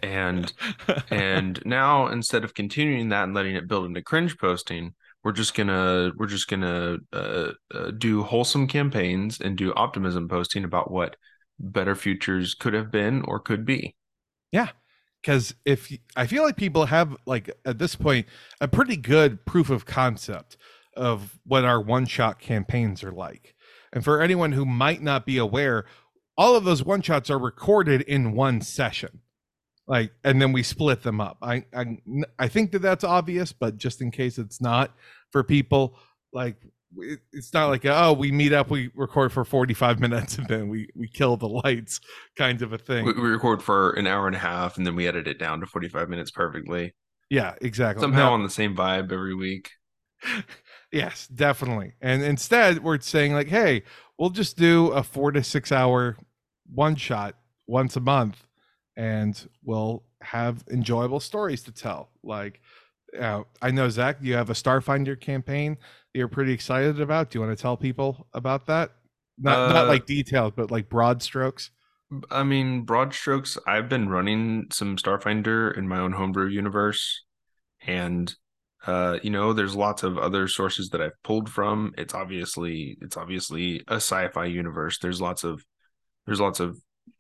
and 0.03 0.53
and 1.11 1.61
now 1.65 2.07
instead 2.09 2.45
of 2.45 2.55
continuing 2.55 3.09
that 3.09 3.25
and 3.25 3.35
letting 3.35 3.57
it 3.57 3.69
build 3.69 3.87
into 3.87 4.03
cringe 4.03 4.37
posting 4.39 4.95
we're 5.27 5.33
just 5.33 5.55
gonna 5.55 6.13
we're 6.17 6.27
just 6.27 6.47
gonna 6.47 6.99
uh, 7.13 7.51
uh, 7.75 7.91
do 7.99 8.23
wholesome 8.23 8.69
campaigns 8.69 9.41
and 9.41 9.59
do 9.59 9.75
optimism 9.75 10.29
posting 10.29 10.63
about 10.63 10.89
what 10.89 11.17
better 11.59 11.97
futures 11.97 12.55
could 12.55 12.75
have 12.75 12.91
been 12.91 13.23
or 13.23 13.41
could 13.41 13.65
be. 13.65 13.97
Yeah. 14.53 14.69
Because 15.21 15.55
if 15.65 15.93
I 16.15 16.29
feel 16.29 16.45
like 16.45 16.57
people 16.57 16.87
have, 16.87 17.17
like, 17.27 17.51
at 17.65 17.79
this 17.79 17.97
point, 17.97 18.27
a 18.61 18.69
pretty 18.69 18.97
good 18.97 19.45
proof 19.45 19.71
of 19.71 19.85
concept 19.85 20.57
of 20.97 21.39
what 21.45 21.65
our 21.65 21.81
one 21.81 22.07
shot 22.07 22.39
campaigns 22.39 23.03
are 23.03 23.11
like. 23.11 23.57
And 23.93 24.05
for 24.05 24.21
anyone 24.21 24.53
who 24.53 24.65
might 24.65 25.03
not 25.03 25.27
be 25.27 25.39
aware, 25.39 25.87
all 26.39 26.55
of 26.55 26.63
those 26.63 26.85
one 26.85 27.03
shots 27.03 27.31
are 27.31 27.39
recorded 27.39 28.03
in 28.03 28.33
one 28.33 28.61
session 28.61 29.23
like 29.87 30.13
and 30.25 30.41
then 30.41 30.53
we 30.53 30.63
split 30.63 31.03
them 31.03 31.21
up. 31.21 31.39
I, 31.43 31.65
I 31.75 31.99
i 32.39 32.49
think 32.49 32.73
that 32.73 32.81
that's 32.83 33.05
obvious 33.05 33.53
but 33.53 33.77
just 33.77 34.01
in 34.01 34.11
case 34.11 34.39
it's 34.39 34.61
not 34.61 34.95
for 35.31 35.43
people 35.43 35.99
like 36.33 36.57
it's 37.33 37.53
not 37.53 37.69
like 37.69 37.85
oh 37.85 38.13
we 38.13 38.33
meet 38.33 38.53
up 38.53 38.71
we 38.71 38.91
record 38.95 39.33
for 39.33 39.45
45 39.45 40.01
minutes 40.07 40.39
and 40.39 40.47
then 40.49 40.69
we 40.69 40.89
we 40.95 41.09
kill 41.09 41.37
the 41.37 41.49
lights 41.49 42.01
kind 42.37 42.63
of 42.63 42.73
a 42.73 42.79
thing. 42.79 43.05
We, 43.05 43.13
we 43.13 43.29
record 43.29 43.63
for 43.63 43.93
an 43.93 44.07
hour 44.07 44.27
and 44.27 44.37
a 44.37 44.41
half 44.41 44.77
and 44.77 44.87
then 44.87 44.95
we 44.95 45.07
edit 45.07 45.27
it 45.27 45.39
down 45.39 45.61
to 45.61 45.67
45 45.67 46.09
minutes 46.09 46.31
perfectly. 46.31 46.95
Yeah 47.31 47.55
exactly. 47.61 48.03
Somehow 48.03 48.29
now, 48.29 48.35
on 48.35 48.43
the 48.43 48.51
same 48.51 48.77
vibe 48.77 49.13
every 49.13 49.35
week. 49.35 49.71
Yes 50.93 51.27
definitely. 51.27 51.95
And 52.01 52.23
instead 52.23 52.83
we're 52.83 53.01
saying 53.01 53.35
like 53.35 53.49
hey 53.49 53.83
we'll 54.19 54.31
just 54.31 54.57
do 54.57 54.89
a 54.89 55.03
four 55.03 55.33
to 55.33 55.43
six 55.43 55.73
hour 55.73 56.17
one 56.73 56.95
shot 56.95 57.35
once 57.67 57.97
a 57.97 58.01
month 58.01 58.46
and 58.97 59.49
we'll 59.65 60.03
have 60.23 60.65
enjoyable 60.71 61.21
stories 61.21 61.63
to 61.63 61.73
tell 61.73 62.11
like 62.23 62.61
uh, 63.19 63.43
I 63.63 63.71
know 63.71 63.89
Zach, 63.89 64.19
you 64.21 64.35
have 64.35 64.51
a 64.51 64.55
Starfinder 64.55 65.19
campaign 65.19 65.75
that 65.75 66.19
you're 66.19 66.29
pretty 66.29 66.53
excited 66.53 67.01
about. 67.01 67.31
Do 67.31 67.39
you 67.39 67.45
want 67.45 67.57
to 67.57 67.61
tell 67.61 67.77
people 67.77 68.27
about 68.33 68.67
that? 68.67 68.93
Not 69.39 69.71
uh, 69.71 69.73
not 69.73 69.89
like 69.89 70.07
details, 70.07 70.53
but 70.57 70.71
like 70.71 70.89
broad 70.89 71.23
strokes. 71.23 71.71
I 72.31 72.43
mean, 72.43 72.83
broad 72.83 73.13
strokes. 73.13 73.59
I've 73.67 73.89
been 73.89 74.09
running 74.09 74.67
some 74.71 74.97
Starfinder 74.97 75.77
in 75.77 75.89
my 75.89 75.99
own 75.99 76.13
homebrew 76.13 76.49
universe, 76.49 77.25
and 77.87 78.35
uh, 78.87 79.19
you 79.23 79.31
know, 79.31 79.53
there's 79.53 79.75
lots 79.75 80.03
of 80.03 80.17
other 80.17 80.47
sources 80.49 80.91
that 80.91 81.01
I've 81.01 81.23
pulled 81.23 81.51
from. 81.51 81.93
It's 81.99 82.15
obviously 82.15 82.97
it's 83.01 83.17
obviously 83.17 83.83
a 83.89 83.97
sci-fi 83.97 84.47
universe. 84.47 84.99
There's 84.99 85.21
lots 85.21 85.45
of 85.45 85.65
there's 86.27 86.41
lots 86.41 86.61
of 86.61 86.79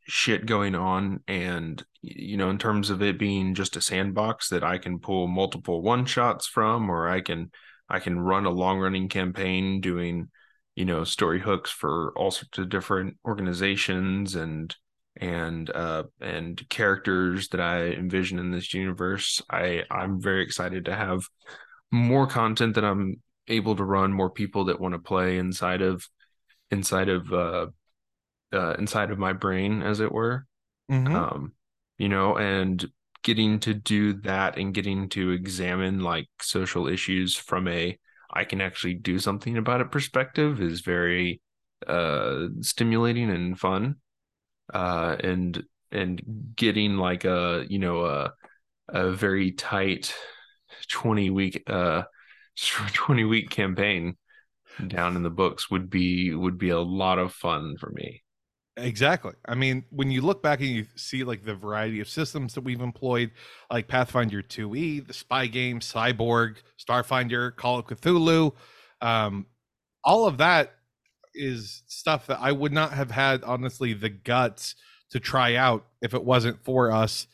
shit 0.09 0.46
going 0.46 0.75
on 0.77 1.20
and 1.27 1.85
you 2.01 2.37
know 2.37 2.49
in 2.49 2.59
terms 2.59 2.90
of 2.90 3.03
it 3.03 3.18
being 3.18 3.55
just 3.55 3.77
a 3.77 3.81
sandbox 3.81 4.49
that 4.51 4.62
I 4.62 4.79
can 4.79 5.01
pull 5.01 5.27
multiple 5.27 5.83
one 5.83 6.07
shots 6.07 6.46
from 6.46 6.88
or 6.90 7.09
I 7.09 7.20
can 7.20 7.51
I 7.88 8.01
can 8.01 8.18
run 8.18 8.46
a 8.46 8.51
long 8.51 8.79
running 8.79 9.09
campaign 9.09 9.81
doing, 9.81 10.29
you 10.75 10.85
know, 10.85 11.05
story 11.05 11.40
hooks 11.40 11.70
for 11.70 12.12
all 12.16 12.31
sorts 12.31 12.59
of 12.59 12.68
different 12.68 13.16
organizations 13.25 14.35
and 14.35 14.75
and 15.18 15.70
uh 15.70 16.03
and 16.20 16.62
characters 16.68 17.49
that 17.49 17.61
I 17.61 17.87
envision 17.90 18.38
in 18.38 18.51
this 18.51 18.75
universe. 18.75 19.40
I 19.51 19.85
I'm 19.90 20.20
very 20.20 20.42
excited 20.42 20.87
to 20.87 20.96
have 20.96 21.22
more 21.90 22.27
content 22.27 22.75
that 22.75 22.85
I'm 22.85 23.22
able 23.49 23.77
to 23.77 23.85
run, 23.85 24.12
more 24.12 24.31
people 24.31 24.66
that 24.66 24.81
want 24.81 24.94
to 24.94 24.99
play 24.99 25.38
inside 25.38 25.83
of 25.83 26.07
inside 26.70 27.09
of 27.09 27.33
uh 27.33 27.66
uh 28.57 28.75
inside 28.79 29.11
of 29.11 29.19
my 29.19 29.33
brain 29.33 29.83
as 29.83 30.01
it 30.01 30.12
were. 30.12 30.47
Mm-hmm. 30.90 31.14
Um 31.14 31.53
you 31.99 32.09
know, 32.09 32.37
and 32.37 32.85
getting 33.23 33.59
to 33.61 33.75
do 33.75 34.12
that 34.12 34.57
and 34.59 34.75
getting 34.75 35.09
to 35.09 35.31
examine 35.31 36.01
like 36.01 36.29
social 36.40 36.87
issues 36.87 37.37
from 37.37 37.69
a 37.69 37.99
I 38.33 38.45
can 38.45 38.61
actually 38.61 38.95
do 38.95 39.19
something 39.19 39.57
about 39.57 39.81
it 39.81 39.90
perspective 39.90 40.61
is 40.61 40.81
very 40.81 41.40
uh 41.87 42.47
stimulating 42.61 43.31
and 43.31 43.59
fun. 43.59 43.97
Uh 44.73 45.16
and 45.23 45.62
and 45.92 46.21
getting 46.57 46.97
like 46.97 47.25
a 47.25 47.64
you 47.69 47.79
know 47.79 48.05
a 48.05 48.33
a 48.88 49.11
very 49.11 49.53
tight 49.53 50.14
20 50.90 51.31
week 51.31 51.62
uh 51.66 52.03
20 52.57 53.25
week 53.25 53.51
campaign 53.51 54.16
down 54.87 55.16
in 55.16 55.23
the 55.23 55.31
books 55.31 55.71
would 55.71 55.88
be 55.88 56.35
would 56.35 56.59
be 56.59 56.71
a 56.71 56.81
lot 56.81 57.19
of 57.19 57.33
fun 57.33 57.77
for 57.79 57.90
me. 57.90 58.23
Exactly. 58.79 59.33
I 59.49 59.55
mean, 59.55 59.85
when 59.91 60.11
you 60.11 60.21
look 60.21 60.43
back 60.43 60.61
and 60.61 60.69
you 60.69 60.87
see 60.97 61.25
like 61.25 61.45
the 61.45 61.55
variety 61.55 62.01
of 62.01 62.09
systems 62.11 62.53
that 62.55 62.61
we've 62.61 62.81
employed, 62.83 63.31
like 63.71 63.89
Pathfinder 63.89 64.43
2E, 64.43 65.01
the 65.07 65.15
spy 65.15 65.47
game, 65.47 65.81
Cyborg, 65.81 66.57
Starfinder, 66.79 67.57
Call 67.57 67.79
of 67.79 67.87
Cthulhu, 67.87 68.53
um, 69.01 69.47
all 70.05 70.27
of 70.27 70.39
that 70.39 70.75
is 71.35 71.83
stuff 71.87 72.27
that 72.27 72.39
I 72.41 72.53
would 72.53 72.73
not 72.73 72.93
have 72.93 73.11
had, 73.11 73.45
honestly, 73.45 73.95
the 73.95 74.11
guts 74.11 74.75
to 75.11 75.21
try 75.21 75.55
out 75.57 75.87
if 76.03 76.15
it 76.15 76.25
wasn't 76.25 76.62
for 76.65 76.93
us 76.93 77.27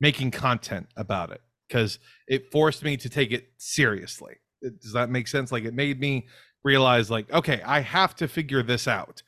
making 0.00 0.32
content 0.32 0.88
about 0.96 1.30
it 1.30 1.42
because 1.68 1.98
it 2.28 2.50
forced 2.52 2.82
me 2.84 2.96
to 2.96 3.08
take 3.08 3.32
it 3.32 3.50
seriously. 3.58 4.34
Does 4.82 4.92
that 4.94 5.10
make 5.10 5.28
sense? 5.28 5.52
Like, 5.52 5.64
it 5.64 5.74
made 5.74 6.00
me 6.00 6.26
realize, 6.64 7.10
like, 7.10 7.32
okay, 7.32 7.62
I 7.64 7.80
have 7.80 8.16
to 8.16 8.28
figure 8.28 8.62
this 8.62 8.88
out 8.88 9.22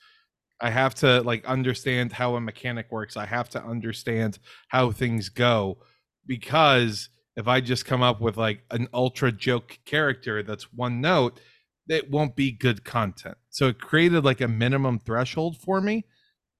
I 0.60 0.70
have 0.70 0.94
to 0.96 1.22
like 1.22 1.44
understand 1.46 2.12
how 2.12 2.34
a 2.34 2.40
mechanic 2.40 2.90
works. 2.90 3.16
I 3.16 3.26
have 3.26 3.48
to 3.50 3.62
understand 3.62 4.38
how 4.68 4.90
things 4.90 5.28
go 5.28 5.78
because 6.26 7.08
if 7.36 7.48
I 7.48 7.60
just 7.60 7.86
come 7.86 8.02
up 8.02 8.20
with 8.20 8.36
like 8.36 8.62
an 8.70 8.88
ultra 8.92 9.32
joke 9.32 9.78
character 9.84 10.42
that's 10.42 10.72
one 10.72 11.00
note, 11.00 11.40
it 11.88 12.10
won't 12.10 12.36
be 12.36 12.52
good 12.52 12.84
content. 12.84 13.36
So 13.48 13.68
it 13.68 13.80
created 13.80 14.24
like 14.24 14.40
a 14.40 14.48
minimum 14.48 14.98
threshold 14.98 15.56
for 15.56 15.80
me 15.80 16.04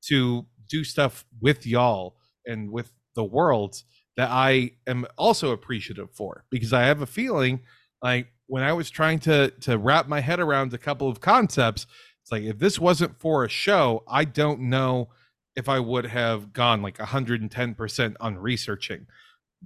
to 0.09 0.47
do 0.69 0.85
stuff 0.85 1.25
with 1.41 1.67
y'all 1.67 2.17
and 2.47 2.71
with 2.71 2.93
the 3.15 3.25
world 3.25 3.83
that 4.17 4.31
I 4.31 4.73
am 4.87 5.07
also 5.19 5.53
appreciative 5.53 6.11
for 6.13 6.45
because 6.51 6.73
I 6.73 6.83
have 6.83 7.03
a 7.03 7.07
feeling 7.07 7.61
like 8.03 8.29
when 8.47 8.63
I 8.63 8.73
was 8.73 8.91
trying 8.91 9.21
to 9.21 9.51
to 9.61 9.79
wrap 9.79 10.09
my 10.09 10.21
head 10.21 10.41
around 10.41 10.75
a 10.75 10.79
couple 10.79 11.09
of 11.09 11.21
concepts, 11.21 11.87
it's 12.23 12.33
like 12.33 12.43
if 12.43 12.59
this 12.59 12.79
wasn't 12.79 13.19
for 13.19 13.45
a 13.45 13.49
show, 13.49 14.03
I 14.09 14.25
don't 14.25 14.63
know 14.63 15.11
if 15.57 15.69
I 15.69 15.81
would 15.81 16.07
have 16.07 16.53
gone 16.53 16.83
like 16.83 16.99
110% 16.99 18.17
on 18.21 18.39
researching, 18.39 19.07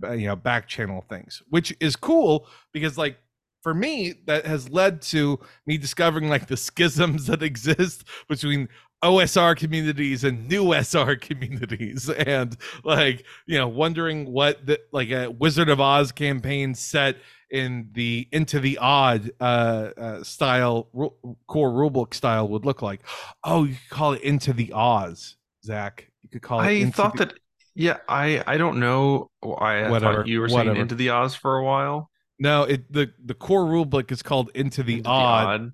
uh, 0.02 0.12
you 0.12 0.26
know, 0.26 0.36
back 0.36 0.66
channel 0.66 1.04
things, 1.08 1.42
which 1.48 1.76
is 1.80 1.96
cool 1.96 2.46
because 2.72 2.96
like 2.96 3.18
for 3.62 3.74
me 3.74 4.14
that 4.26 4.46
has 4.46 4.68
led 4.70 5.00
to 5.00 5.40
me 5.66 5.78
discovering 5.78 6.28
like 6.28 6.46
the 6.46 6.56
schisms 6.56 7.26
that 7.28 7.42
exist 7.42 8.04
between 8.28 8.68
OSR 9.04 9.54
communities 9.56 10.24
and 10.24 10.48
new 10.48 10.72
SR 10.72 11.16
communities 11.20 12.08
and 12.08 12.56
like 12.84 13.24
you 13.46 13.58
know 13.58 13.68
wondering 13.68 14.32
what 14.32 14.64
the 14.66 14.80
like 14.92 15.10
a 15.10 15.30
Wizard 15.30 15.68
of 15.68 15.80
Oz 15.80 16.10
campaign 16.10 16.74
set 16.74 17.16
in 17.50 17.90
the 17.92 18.26
into 18.32 18.58
the 18.58 18.78
odd 18.78 19.30
uh, 19.40 19.90
uh 19.96 20.24
style 20.24 20.88
ru- 20.92 21.14
core 21.46 21.70
rulebook 21.70 22.14
style 22.14 22.48
would 22.48 22.64
look 22.64 22.82
like. 22.82 23.00
Oh, 23.44 23.64
you 23.64 23.74
could 23.74 23.90
call 23.90 24.12
it 24.14 24.22
into 24.22 24.52
the 24.52 24.72
Oz, 24.72 25.36
Zach. 25.62 26.10
You 26.22 26.30
could 26.30 26.42
call 26.42 26.60
it. 26.60 26.64
I 26.64 26.90
thought 26.90 27.16
the... 27.16 27.26
that. 27.26 27.34
Yeah, 27.74 27.98
I 28.08 28.42
I 28.46 28.56
don't 28.56 28.80
know. 28.80 29.30
I 29.42 29.90
whatever, 29.90 30.16
thought 30.16 30.28
you 30.28 30.40
were 30.40 30.48
saying 30.48 30.76
into 30.76 30.94
the 30.94 31.10
Oz 31.10 31.34
for 31.34 31.58
a 31.58 31.64
while. 31.64 32.10
No, 32.38 32.62
it 32.64 32.90
the 32.92 33.12
the 33.22 33.34
core 33.34 33.64
rulebook 33.64 34.10
is 34.10 34.22
called 34.22 34.50
into 34.54 34.82
the 34.82 34.98
into 34.98 35.10
odd. 35.10 35.60
The 35.60 35.64
odd. 35.64 35.72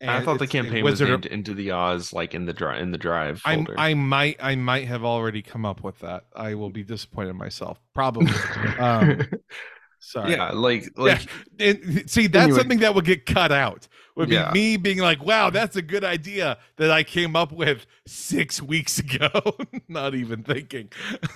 I 0.00 0.20
thought 0.20 0.38
the 0.38 0.46
campaign 0.46 0.84
was 0.84 1.00
named 1.00 1.26
of, 1.26 1.32
Into 1.32 1.54
the 1.54 1.72
Oz, 1.72 2.12
like 2.12 2.34
in 2.34 2.44
the 2.46 2.52
drive 2.52 2.80
in 2.80 2.92
the 2.92 2.98
drive. 2.98 3.42
I 3.44 3.64
I 3.76 3.94
might 3.94 4.36
I 4.40 4.54
might 4.54 4.86
have 4.86 5.04
already 5.04 5.42
come 5.42 5.64
up 5.66 5.82
with 5.82 5.98
that. 6.00 6.24
I 6.36 6.54
will 6.54 6.70
be 6.70 6.84
disappointed 6.84 7.30
in 7.30 7.36
myself, 7.36 7.80
probably. 7.94 8.32
um, 8.78 9.26
Sorry. 10.00 10.32
Yeah, 10.32 10.52
like 10.52 10.88
like 10.96 11.26
yeah. 11.58 11.66
And, 11.66 12.08
see, 12.10 12.28
that's 12.28 12.44
Anyway. 12.44 12.58
something 12.58 12.78
that 12.78 12.94
would 12.94 13.04
get 13.04 13.26
cut 13.26 13.50
out. 13.50 13.88
Would 14.18 14.30
be 14.30 14.42
Yeah. 14.42 14.44
me 14.44 14.76
being 14.76 14.98
like, 14.98 15.24
"Wow, 15.24 15.48
that's 15.50 15.76
a 15.76 15.82
good 15.82 16.04
idea 16.04 16.58
that 16.76 16.90
I 16.90 17.04
came 17.04 17.36
up 17.36 17.52
with 17.52 17.86
six 18.06 18.60
weeks 18.60 18.98
ago." 18.98 19.30
Not 19.88 20.14
even 20.16 20.42
thinking. 20.42 20.90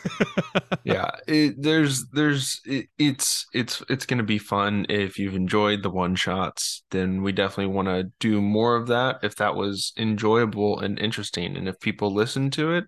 yeah 0.85 1.11
it, 1.29 1.55
there's 1.62 2.07
there's 2.09 2.61
it, 2.64 2.87
it's 2.99 3.47
it's 3.55 3.83
it's 3.88 4.05
going 4.07 4.18
to 4.18 4.25
be 4.25 4.38
fun 4.38 4.85
if 4.88 5.16
you've 5.18 5.37
enjoyed 5.37 5.83
the 5.83 5.90
one 5.90 6.16
shots 6.16 6.83
then 6.90 7.23
we 7.23 7.31
definitely 7.31 7.73
want 7.73 7.87
to 7.87 8.11
do 8.18 8.40
more 8.42 8.75
of 8.77 8.88
that 8.88 9.18
if 9.23 9.37
that 9.37 9.55
was 9.55 9.92
enjoyable 9.97 10.81
and 10.81 10.99
interesting 10.99 11.57
and 11.57 11.68
if 11.68 11.79
people 11.79 12.12
listen 12.12 12.51
to 12.51 12.73
it 12.75 12.85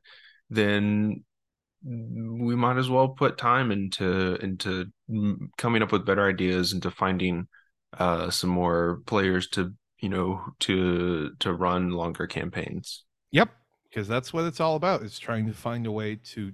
then 0.51 1.25
we 1.85 2.57
might 2.57 2.79
as 2.79 2.91
well 2.91 3.09
put 3.11 3.39
time 3.39 3.71
into 3.71 4.37
into 4.37 4.87
coming 5.59 5.83
up 5.83 5.93
with 5.93 6.07
better 6.07 6.29
ideas 6.29 6.73
into 6.73 6.91
finding 6.91 7.47
uh 7.99 8.31
some 8.31 8.51
more 8.51 9.03
players 9.07 9.49
to 9.49 9.73
you 10.01 10.09
know 10.09 10.43
to 10.61 11.35
to 11.41 11.53
run 11.53 11.91
longer 11.91 12.27
campaigns 12.27 13.05
Yep, 13.31 13.51
because 13.89 14.09
that's 14.09 14.33
what 14.33 14.45
it's 14.45 14.61
all 14.61 14.77
about. 14.77 15.03
Is 15.03 15.19
trying 15.19 15.47
to 15.47 15.53
find 15.53 15.87
a 15.87 15.93
way 15.93 16.17
to 16.17 16.53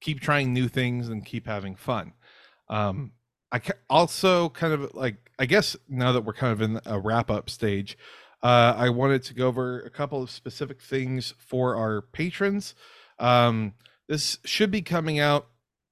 keep 0.00 0.20
trying 0.20 0.52
new 0.52 0.68
things 0.68 1.08
and 1.08 1.24
keep 1.24 1.46
having 1.46 1.76
fun. 1.76 2.12
Um, 2.68 3.12
I 3.52 3.60
ca- 3.60 3.74
also 3.88 4.48
kind 4.50 4.72
of 4.72 4.94
like 4.94 5.30
I 5.38 5.46
guess 5.46 5.76
now 5.88 6.12
that 6.12 6.22
we're 6.22 6.32
kind 6.32 6.52
of 6.52 6.62
in 6.62 6.80
a 6.84 6.98
wrap 6.98 7.30
up 7.30 7.48
stage, 7.48 7.96
uh, 8.42 8.74
I 8.76 8.88
wanted 8.90 9.22
to 9.24 9.34
go 9.34 9.46
over 9.46 9.80
a 9.80 9.90
couple 9.90 10.22
of 10.22 10.30
specific 10.30 10.82
things 10.82 11.34
for 11.38 11.76
our 11.76 12.02
patrons. 12.02 12.74
Um, 13.18 13.74
this 14.08 14.38
should 14.44 14.70
be 14.70 14.82
coming 14.82 15.18
out 15.18 15.46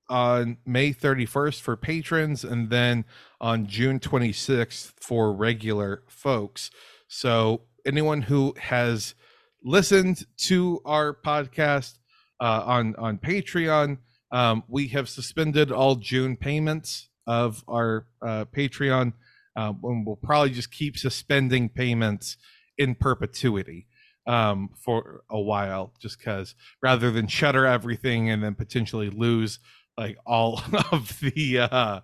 on 0.08 0.58
May 0.66 0.92
31st 0.92 1.60
for 1.60 1.76
patrons 1.76 2.44
and 2.44 2.70
then 2.70 3.04
on 3.40 3.66
June 3.66 4.00
26th 4.00 4.92
for 5.00 5.32
regular 5.32 6.02
folks. 6.08 6.70
So 7.08 7.62
anyone 7.86 8.22
who 8.22 8.54
has 8.58 9.14
listened 9.62 10.26
to 10.36 10.80
our 10.84 11.14
podcast 11.14 11.98
uh, 12.40 12.62
on 12.64 12.94
on 12.96 13.18
Patreon, 13.18 13.98
um, 14.32 14.64
we 14.68 14.88
have 14.88 15.08
suspended 15.08 15.70
all 15.70 15.96
June 15.96 16.36
payments 16.36 17.08
of 17.26 17.64
our 17.68 18.06
uh, 18.20 18.44
Patreon, 18.46 19.12
uh, 19.56 19.72
and 19.82 20.06
we'll 20.06 20.16
probably 20.16 20.50
just 20.50 20.70
keep 20.70 20.98
suspending 20.98 21.68
payments 21.68 22.36
in 22.76 22.94
perpetuity 22.94 23.86
um, 24.26 24.70
for 24.76 25.22
a 25.30 25.40
while, 25.40 25.92
just 26.00 26.18
because 26.18 26.54
rather 26.82 27.10
than 27.10 27.26
shutter 27.26 27.66
everything 27.66 28.30
and 28.30 28.42
then 28.42 28.54
potentially 28.54 29.10
lose 29.10 29.58
like 29.96 30.18
all 30.26 30.62
of 30.92 31.18
the 31.20 31.60
uh, 31.60 32.00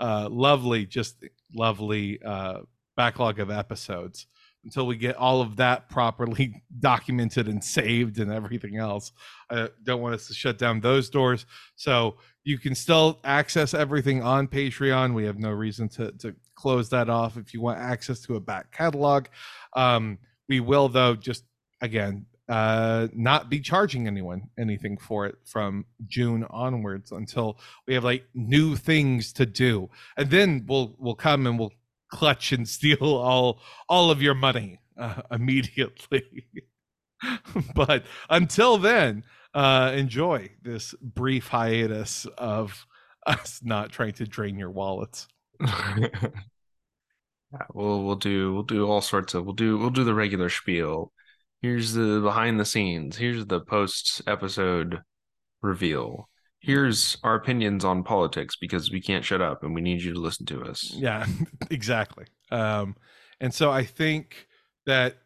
uh, 0.00 0.28
lovely, 0.30 0.86
just 0.86 1.16
lovely 1.54 2.22
uh, 2.22 2.60
backlog 2.96 3.38
of 3.40 3.50
episodes 3.50 4.26
until 4.64 4.86
we 4.86 4.96
get 4.96 5.16
all 5.16 5.40
of 5.40 5.56
that 5.56 5.88
properly 5.90 6.62
documented 6.80 7.48
and 7.48 7.62
saved 7.62 8.18
and 8.18 8.32
everything 8.32 8.76
else. 8.76 9.12
I 9.50 9.68
don't 9.82 10.00
want 10.00 10.14
us 10.14 10.26
to 10.28 10.34
shut 10.34 10.58
down 10.58 10.80
those 10.80 11.10
doors. 11.10 11.46
So 11.76 12.16
you 12.44 12.58
can 12.58 12.74
still 12.74 13.20
access 13.24 13.74
everything 13.74 14.22
on 14.22 14.48
Patreon. 14.48 15.14
We 15.14 15.24
have 15.24 15.38
no 15.38 15.50
reason 15.50 15.88
to, 15.90 16.12
to 16.12 16.34
close 16.54 16.88
that 16.90 17.10
off 17.10 17.36
if 17.36 17.52
you 17.52 17.60
want 17.60 17.78
access 17.78 18.20
to 18.22 18.36
a 18.36 18.40
back 18.40 18.72
catalog. 18.72 19.26
Um, 19.74 20.18
we 20.48 20.60
will, 20.60 20.88
though, 20.88 21.14
just 21.14 21.44
again, 21.80 22.26
uh, 22.48 23.08
not 23.14 23.48
be 23.48 23.60
charging 23.60 24.06
anyone 24.06 24.50
anything 24.58 24.98
for 24.98 25.26
it 25.26 25.36
from 25.44 25.86
June 26.06 26.44
onwards 26.50 27.10
until 27.12 27.58
we 27.86 27.94
have 27.94 28.04
like 28.04 28.24
new 28.34 28.76
things 28.76 29.32
to 29.34 29.46
do. 29.46 29.88
And 30.16 30.30
then 30.30 30.64
we'll 30.66 30.94
we'll 30.98 31.14
come 31.14 31.46
and 31.46 31.58
we'll 31.58 31.72
clutch 32.10 32.52
and 32.52 32.68
steal 32.76 33.02
all 33.02 33.60
all 33.88 34.10
of 34.10 34.20
your 34.20 34.34
money 34.34 34.80
uh, 34.98 35.22
immediately. 35.30 36.46
but 37.74 38.04
until 38.28 38.76
then, 38.76 39.24
uh, 39.54 39.92
enjoy 39.94 40.50
this 40.62 40.94
brief 41.00 41.48
hiatus 41.48 42.26
of 42.36 42.86
us 43.26 43.60
not 43.62 43.90
trying 43.90 44.12
to 44.12 44.26
drain 44.26 44.58
your 44.58 44.70
wallets. 44.70 45.28
yeah, 45.60 46.08
we'll 47.72 48.04
we'll 48.04 48.16
do 48.16 48.52
we'll 48.52 48.62
do 48.64 48.86
all 48.86 49.00
sorts 49.00 49.32
of 49.32 49.46
we'll 49.46 49.54
do 49.54 49.78
we'll 49.78 49.88
do 49.88 50.04
the 50.04 50.12
regular 50.12 50.50
spiel. 50.50 51.10
Here's 51.64 51.94
the 51.94 52.20
behind 52.20 52.60
the 52.60 52.66
scenes. 52.66 53.16
Here's 53.16 53.46
the 53.46 53.58
post 53.58 54.20
episode 54.26 55.00
reveal. 55.62 56.28
Here's 56.60 57.16
our 57.24 57.36
opinions 57.36 57.86
on 57.86 58.02
politics 58.02 58.54
because 58.54 58.90
we 58.90 59.00
can't 59.00 59.24
shut 59.24 59.40
up 59.40 59.62
and 59.62 59.74
we 59.74 59.80
need 59.80 60.02
you 60.02 60.12
to 60.12 60.20
listen 60.20 60.44
to 60.44 60.62
us. 60.62 60.92
Yeah, 60.94 61.24
exactly. 61.70 62.26
Um, 62.50 62.96
and 63.40 63.54
so 63.54 63.70
I 63.70 63.82
think 63.82 64.46
that 64.84 65.16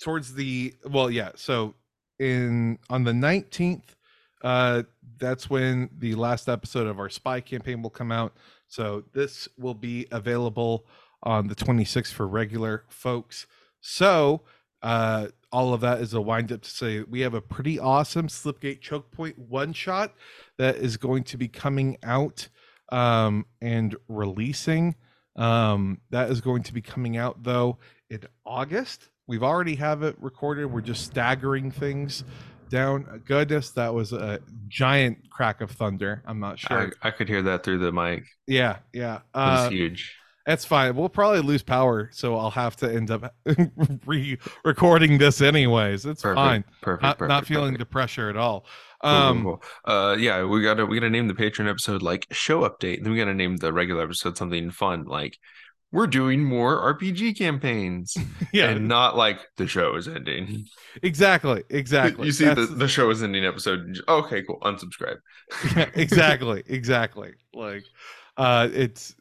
towards 0.00 0.32
the 0.32 0.72
well, 0.86 1.10
yeah. 1.10 1.32
So 1.34 1.74
in 2.18 2.78
on 2.88 3.04
the 3.04 3.12
nineteenth, 3.12 3.96
uh, 4.42 4.84
that's 5.18 5.50
when 5.50 5.90
the 5.98 6.14
last 6.14 6.48
episode 6.48 6.86
of 6.86 6.98
our 6.98 7.10
spy 7.10 7.42
campaign 7.42 7.82
will 7.82 7.90
come 7.90 8.12
out. 8.12 8.34
So 8.66 9.04
this 9.12 9.46
will 9.58 9.74
be 9.74 10.06
available 10.10 10.86
on 11.22 11.48
the 11.48 11.54
twenty 11.54 11.84
sixth 11.84 12.14
for 12.14 12.26
regular 12.26 12.84
folks. 12.88 13.46
So 13.82 14.40
uh, 14.82 15.26
all 15.52 15.72
of 15.72 15.80
that 15.82 16.00
is 16.00 16.12
a 16.14 16.20
wind 16.20 16.50
up 16.52 16.62
to 16.62 16.70
say 16.70 17.02
we 17.02 17.20
have 17.20 17.34
a 17.34 17.40
pretty 17.40 17.78
awesome 17.78 18.28
Slipgate 18.28 18.80
choke 18.80 19.10
point 19.10 19.38
one 19.38 19.72
shot 19.72 20.14
that 20.58 20.76
is 20.76 20.96
going 20.96 21.24
to 21.24 21.36
be 21.36 21.48
coming 21.48 21.96
out 22.02 22.48
um, 22.90 23.46
and 23.60 23.96
releasing. 24.08 24.96
Um, 25.36 26.00
that 26.10 26.30
is 26.30 26.40
going 26.40 26.62
to 26.64 26.72
be 26.72 26.80
coming 26.80 27.16
out 27.16 27.42
though 27.42 27.78
in 28.10 28.20
August. 28.44 29.08
We've 29.26 29.42
already 29.42 29.74
have 29.76 30.02
it 30.02 30.16
recorded. 30.20 30.66
We're 30.66 30.80
just 30.80 31.04
staggering 31.04 31.70
things 31.70 32.24
down. 32.70 33.22
Goodness, 33.26 33.70
that 33.72 33.92
was 33.92 34.12
a 34.12 34.40
giant 34.68 35.28
crack 35.30 35.60
of 35.60 35.70
thunder. 35.72 36.22
I'm 36.26 36.40
not 36.40 36.58
sure. 36.58 36.92
I, 37.02 37.08
I 37.08 37.10
could 37.10 37.28
hear 37.28 37.42
that 37.42 37.64
through 37.64 37.78
the 37.78 37.92
mic. 37.92 38.24
yeah, 38.46 38.78
yeah. 38.92 39.16
It 39.16 39.20
was 39.34 39.66
Uh, 39.66 39.70
huge. 39.70 40.16
That's 40.46 40.64
fine. 40.64 40.94
We'll 40.96 41.08
probably 41.08 41.40
lose 41.40 41.62
power, 41.62 42.08
so 42.12 42.36
I'll 42.36 42.50
have 42.50 42.76
to 42.76 42.92
end 42.92 43.10
up 43.10 43.34
re-recording 44.06 45.18
this 45.18 45.40
anyways. 45.40 46.06
It's 46.06 46.22
Perfect. 46.22 46.36
fine. 46.36 46.64
Perfect. 46.80 47.02
Not, 47.02 47.18
perfect, 47.18 47.28
not 47.28 47.46
feeling 47.46 47.74
perfect. 47.74 47.78
the 47.80 47.86
pressure 47.86 48.30
at 48.30 48.36
all. 48.36 48.66
Cool, 49.02 49.10
cool, 49.10 49.10
Um, 49.10 49.42
cool. 49.42 49.62
Uh, 49.84 50.16
yeah, 50.18 50.44
we 50.44 50.62
gotta 50.62 50.86
we 50.86 50.98
gotta 50.98 51.10
name 51.10 51.28
the 51.28 51.34
Patreon 51.34 51.68
episode 51.68 52.02
like 52.02 52.26
show 52.30 52.62
update. 52.68 53.02
Then 53.02 53.12
we 53.12 53.18
gotta 53.18 53.34
name 53.34 53.56
the 53.56 53.72
regular 53.72 54.02
episode 54.04 54.36
something 54.38 54.70
fun 54.70 55.04
like 55.04 55.36
we're 55.92 56.06
doing 56.08 56.42
more 56.44 56.94
RPG 56.98 57.38
campaigns, 57.38 58.16
yeah, 58.52 58.70
and 58.70 58.88
not 58.88 59.16
like 59.16 59.38
the 59.56 59.66
show 59.66 59.94
is 59.96 60.08
ending. 60.08 60.66
exactly, 61.02 61.62
exactly. 61.70 62.26
You 62.26 62.32
see 62.32 62.46
the, 62.46 62.66
the 62.66 62.88
show 62.88 63.08
is 63.10 63.22
ending 63.22 63.44
episode. 63.44 63.98
Okay, 64.08 64.42
cool. 64.42 64.58
Unsubscribe. 64.62 65.18
yeah, 65.76 65.88
exactly, 65.94 66.62
exactly. 66.66 67.32
Like, 67.54 67.84
uh, 68.36 68.68
it's 68.72 69.14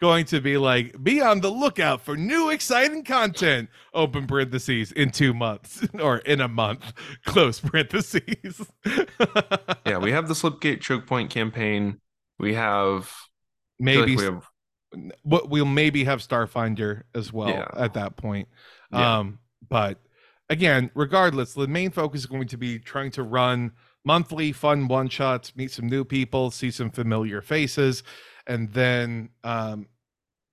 going 0.00 0.24
to 0.26 0.40
be 0.40 0.56
like 0.56 1.02
be 1.02 1.20
on 1.20 1.40
the 1.40 1.50
lookout 1.50 2.00
for 2.02 2.16
new 2.16 2.50
exciting 2.50 3.04
content. 3.04 3.68
Open 3.92 4.26
parentheses 4.26 4.92
in 4.92 5.10
two 5.10 5.34
months 5.34 5.86
or 6.00 6.18
in 6.18 6.40
a 6.40 6.48
month. 6.48 6.92
Close 7.26 7.60
parentheses. 7.60 8.60
Yeah, 9.86 9.98
we 9.98 10.12
have 10.12 10.28
the 10.28 10.34
Slipgate 10.34 10.80
choke 10.80 11.06
point 11.06 11.30
campaign. 11.30 12.00
We 12.38 12.54
have 12.54 13.04
feel 13.04 13.10
like 13.10 14.08
maybe 14.08 14.16
we 14.16 14.24
have 14.24 14.48
what 15.22 15.50
we'll 15.50 15.64
maybe 15.66 16.04
have 16.04 16.20
Starfinder 16.20 17.02
as 17.14 17.32
well 17.32 17.48
Yeah. 17.48 17.68
at 17.76 17.94
that 17.94 18.16
point. 18.16 18.48
Yeah. 18.92 19.18
Um, 19.18 19.38
but 19.68 20.00
again, 20.48 20.90
regardless, 20.94 21.54
the 21.54 21.66
main 21.66 21.90
focus 21.90 22.20
is 22.20 22.26
going 22.26 22.48
to 22.48 22.56
be 22.56 22.78
trying 22.78 23.10
to 23.12 23.22
run 23.22 23.72
monthly 24.04 24.52
fun 24.52 24.88
one 24.88 25.08
shots, 25.08 25.54
meet 25.56 25.70
some 25.70 25.86
new 25.86 26.04
people, 26.04 26.50
see 26.50 26.70
some 26.70 26.90
familiar 26.90 27.40
faces, 27.40 28.02
and 28.46 28.72
then 28.72 29.30
um, 29.42 29.86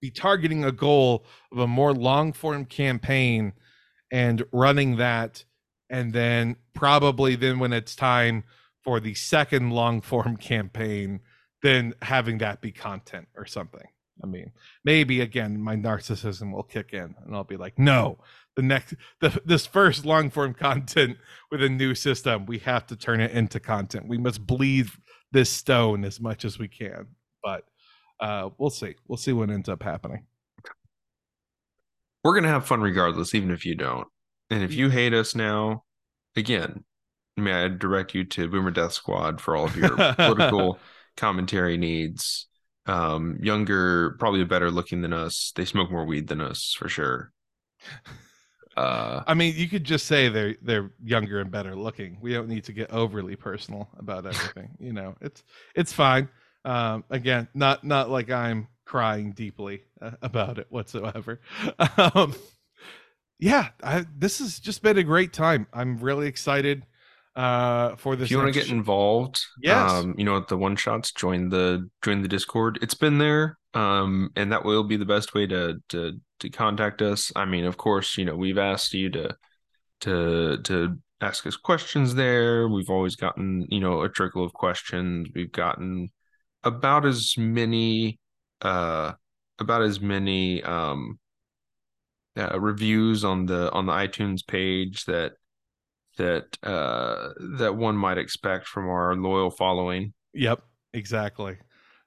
be 0.02 0.12
targeting 0.12 0.66
a 0.66 0.72
goal 0.72 1.26
of 1.52 1.60
a 1.60 1.68
more 1.68 1.94
long 1.94 2.34
form 2.34 2.66
campaign 2.66 3.54
and 4.12 4.44
running 4.52 4.98
that. 4.98 5.46
And 5.90 6.14
then 6.14 6.56
probably 6.74 7.36
then 7.36 7.60
when 7.60 7.74
it's 7.74 7.96
time 7.96 8.44
for 8.84 9.00
the 9.00 9.14
second 9.14 9.72
long 9.72 10.02
form 10.02 10.38
campaign, 10.52 11.22
then 11.62 11.94
having 12.02 12.40
that 12.40 12.62
be 12.62 12.72
content 12.72 13.28
or 13.36 13.46
something. 13.46 13.88
I 14.24 14.28
mean, 14.28 14.52
maybe 14.84 15.22
again, 15.22 15.62
my 15.62 15.76
narcissism 15.76 16.52
will 16.52 16.64
kick 16.64 16.94
in 16.94 17.16
and 17.24 17.36
I'll 17.36 17.44
be 17.44 17.58
like, 17.58 17.80
no, 17.80 18.20
the 18.56 18.62
next, 18.62 18.96
the, 19.20 19.42
this 19.46 19.66
first 19.66 20.06
long 20.06 20.30
form 20.30 20.54
content 20.54 21.18
with 21.50 21.64
a 21.64 21.70
new 21.70 21.96
system, 21.96 22.46
we 22.46 22.60
have 22.60 22.86
to 22.88 22.96
turn 22.96 23.22
it 23.22 23.32
into 23.32 23.60
content. 23.60 24.08
We 24.08 24.18
must 24.18 24.46
bleed 24.46 24.90
this 25.32 25.50
stone 25.50 26.04
as 26.04 26.20
much 26.20 26.46
as 26.46 26.60
we 26.60 26.68
can. 26.68 27.08
But 27.44 27.66
uh, 28.22 28.50
we'll 28.58 28.70
see. 28.70 28.96
We'll 29.08 29.18
see 29.18 29.34
what 29.34 29.50
ends 29.50 29.70
up 29.70 29.84
happening. 29.84 30.26
we're 32.24 32.36
gonna 32.36 32.50
have 32.50 32.66
fun 32.68 32.82
regardless, 32.82 33.34
even 33.36 33.52
if 33.52 33.66
you 33.66 33.76
don't. 33.76 34.08
And 34.50 34.64
if 34.64 34.74
you 34.74 34.90
hate 34.90 35.14
us 35.14 35.34
now, 35.36 35.84
again, 36.36 36.84
may 37.38 37.54
I 37.66 37.68
direct 37.70 38.14
you 38.14 38.24
to 38.26 38.48
Boomer 38.50 38.72
Death 38.72 38.94
Squad 38.94 39.42
for 39.42 39.56
all 39.56 39.66
of 39.66 39.76
your 39.76 39.96
political 40.16 40.80
commentary 41.18 41.78
needs. 41.78 42.48
um, 42.88 43.38
younger, 43.42 44.12
probably 44.20 44.44
better 44.44 44.72
looking 44.72 45.02
than 45.02 45.14
us. 45.14 45.52
They 45.56 45.66
smoke 45.66 45.92
more 45.92 46.06
weed 46.06 46.28
than 46.28 46.42
us 46.42 46.76
for 46.78 46.90
sure. 46.90 47.32
Uh, 48.78 49.22
I 49.28 49.34
mean, 49.34 49.54
you 49.58 49.68
could 49.68 49.84
just 49.84 50.06
say 50.08 50.30
they're 50.30 50.56
they're 50.62 50.92
younger 51.04 51.40
and 51.42 51.52
better 51.52 51.76
looking. 51.76 52.18
We 52.22 52.34
don't 52.34 52.48
need 52.48 52.64
to 52.66 52.74
get 52.74 52.92
overly 52.92 53.36
personal 53.36 53.90
about 53.98 54.26
everything. 54.26 54.70
you 54.80 54.94
know, 54.94 55.16
it's 55.22 55.44
it's 55.76 55.92
fine. 55.94 56.30
Um, 56.66 57.04
again, 57.10 57.48
not 57.54 57.84
not 57.84 58.10
like 58.10 58.30
I'm 58.30 58.68
crying 58.86 59.32
deeply 59.32 59.84
uh, 60.02 60.12
about 60.22 60.58
it 60.60 60.68
whatsoever. 60.70 61.40
Um, 61.98 62.36
yeah, 63.40 63.70
I, 63.84 64.06
this 64.16 64.40
has 64.40 64.60
just 64.60 64.84
been 64.84 64.98
a 64.98 65.04
great 65.04 65.34
time. 65.34 65.68
I'm 65.74 65.98
really 65.98 66.28
excited 66.28 66.86
uh 67.34 67.96
for 67.96 68.18
this 68.18 68.26
if 68.26 68.32
you 68.32 68.38
want 68.38 68.54
to 68.54 68.60
get 68.60 68.70
involved 68.70 69.42
Yes. 69.64 69.90
um 69.90 70.14
you 70.18 70.26
know 70.26 70.36
at 70.36 70.50
the 70.50 70.58
one 70.58 70.76
shots 70.76 71.14
join 71.14 71.48
the 71.48 71.90
join 72.04 72.22
the 72.22 72.28
discord 72.28 72.78
it's 72.82 72.94
been 72.94 73.20
there 73.20 73.58
um 73.74 74.32
and 74.36 74.52
that 74.52 74.66
will 74.66 74.84
be 74.84 74.98
the 74.98 75.06
best 75.06 75.34
way 75.34 75.48
to 75.48 75.78
to 75.88 76.20
to 76.42 76.50
contact 76.50 77.02
us 77.02 77.32
i 77.38 77.46
mean 77.46 77.64
of 77.64 77.78
course 77.78 78.18
you 78.18 78.26
know 78.26 78.36
we've 78.36 78.58
asked 78.58 78.94
you 78.94 79.10
to 79.10 79.34
to 80.02 80.58
to 80.64 80.98
ask 81.22 81.48
us 81.48 81.56
questions 81.56 82.16
there 82.16 82.68
we've 82.68 82.90
always 82.90 83.16
gotten 83.16 83.66
you 83.70 83.80
know 83.80 84.02
a 84.02 84.10
trickle 84.10 84.44
of 84.44 84.52
questions 84.52 85.30
we've 85.34 85.54
gotten 85.54 86.10
about 86.64 87.06
as 87.06 87.36
many 87.38 88.20
uh 88.62 89.14
about 89.60 89.82
as 89.82 90.00
many 90.00 90.64
um 90.64 91.20
uh, 92.38 92.60
reviews 92.60 93.24
on 93.24 93.46
the 93.46 93.72
on 93.72 93.86
the 93.86 93.92
itunes 93.92 94.46
page 94.46 95.06
that 95.06 95.34
that 96.18 96.58
uh 96.64 97.30
that 97.58 97.76
one 97.76 97.96
might 97.96 98.18
expect 98.18 98.68
from 98.68 98.88
our 98.88 99.16
loyal 99.16 99.50
following. 99.50 100.14
Yep, 100.34 100.62
exactly. 100.94 101.58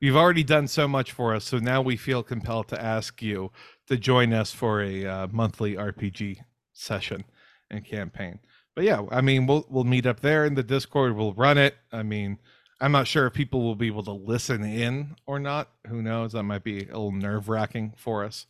You've 0.01 0.17
already 0.17 0.45
done 0.45 0.69
so 0.69 0.87
much 0.87 1.13
for 1.13 1.35
us, 1.35 1.45
so 1.45 1.59
now 1.59 1.81
we 1.81 1.97
feel 1.97 2.23
compelled 2.23 2.69
to 2.69 2.83
ask 2.83 3.23
you 3.23 3.51
to 3.87 3.97
join 3.97 4.33
us 4.33 4.53
for 4.53 4.83
a 4.83 5.07
uh, 5.07 5.27
monthly 5.31 5.75
RPG 5.77 6.39
session 6.73 7.25
and 7.71 7.85
campaign. 7.85 8.41
But 8.75 8.85
yeah, 8.85 9.03
I 9.11 9.21
mean, 9.21 9.47
we'll 9.47 9.67
we'll 9.69 9.85
meet 9.85 10.07
up 10.07 10.21
there 10.21 10.45
in 10.45 10.55
the 10.55 10.63
Discord. 10.63 11.17
We'll 11.17 11.35
run 11.35 11.59
it. 11.59 11.77
I 11.93 12.03
mean, 12.03 12.39
I'm 12.81 12.93
not 12.93 13.07
sure 13.07 13.27
if 13.27 13.33
people 13.33 13.63
will 13.63 13.77
be 13.77 13.87
able 13.87 14.03
to 14.05 14.13
listen 14.13 14.65
in 14.65 15.17
or 15.27 15.39
not. 15.39 15.71
Who 15.87 16.03
knows? 16.03 16.33
That 16.33 16.43
might 16.43 16.65
be 16.65 16.81
a 16.81 16.87
little 16.87 17.13
nerve 17.13 17.49
wracking 17.49 17.95
for 17.97 18.25
us. 18.25 18.47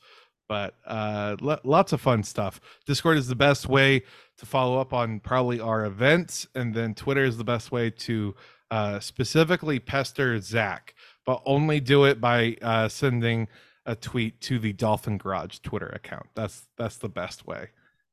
But 0.48 0.74
uh, 0.87 1.37
lo- 1.40 1.60
lots 1.64 1.92
of 1.92 2.00
fun 2.00 2.22
stuff. 2.22 2.60
Discord 2.87 3.16
is 3.16 3.28
the 3.28 3.34
best 3.34 3.68
way 3.68 4.02
to 4.38 4.46
follow 4.46 4.78
up 4.78 4.92
on 4.92 5.20
probably 5.20 5.60
our 5.60 5.84
events, 5.84 6.46
and 6.54 6.74
then 6.74 6.94
Twitter 6.94 7.24
is 7.24 7.38
the 7.38 7.44
best 7.44 7.72
way 7.72 7.90
to 7.90 8.34
uh, 8.70 9.00
specifically 9.00 9.78
pester 9.78 10.38
Zach, 10.40 10.94
but 11.24 11.42
only 11.46 11.80
do 11.80 12.04
it 12.04 12.20
by 12.20 12.56
uh, 12.60 12.88
sending 12.88 13.48
a 13.87 13.94
tweet 13.94 14.40
to 14.42 14.58
the 14.58 14.72
Dolphin 14.72 15.18
Garage 15.18 15.58
Twitter 15.60 15.88
account. 15.88 16.26
That's 16.34 16.66
that's 16.76 16.96
the 16.96 17.08
best 17.08 17.46
way. 17.46 17.68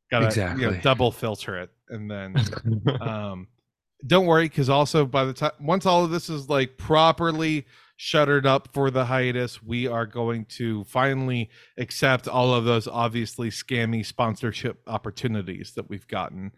Gotta 0.09 0.55
you 0.57 0.69
know, 0.69 0.79
double 0.81 1.11
filter 1.11 1.57
it, 1.57 1.69
and 1.89 2.11
then 2.11 2.35
um, 3.01 3.47
don't 4.05 4.25
worry 4.25 4.45
because 4.45 4.69
also 4.69 5.05
by 5.05 5.23
the 5.23 5.33
time 5.33 5.51
once 5.59 5.85
all 5.85 6.03
of 6.03 6.11
this 6.11 6.29
is 6.29 6.49
like 6.49 6.77
properly 6.77 7.65
shuttered 7.97 8.47
up 8.47 8.67
for 8.73 8.89
the 8.89 9.05
hiatus 9.05 9.61
we 9.61 9.85
are 9.87 10.07
going 10.07 10.43
to 10.45 10.83
finally 10.85 11.49
accept 11.77 12.27
all 12.27 12.53
of 12.53 12.65
those 12.65 12.87
obviously 12.87 13.49
scammy 13.49 14.05
sponsorship 14.05 14.81
opportunities 14.87 15.73
that 15.75 15.87
we've 15.89 16.07
gotten 16.07 16.51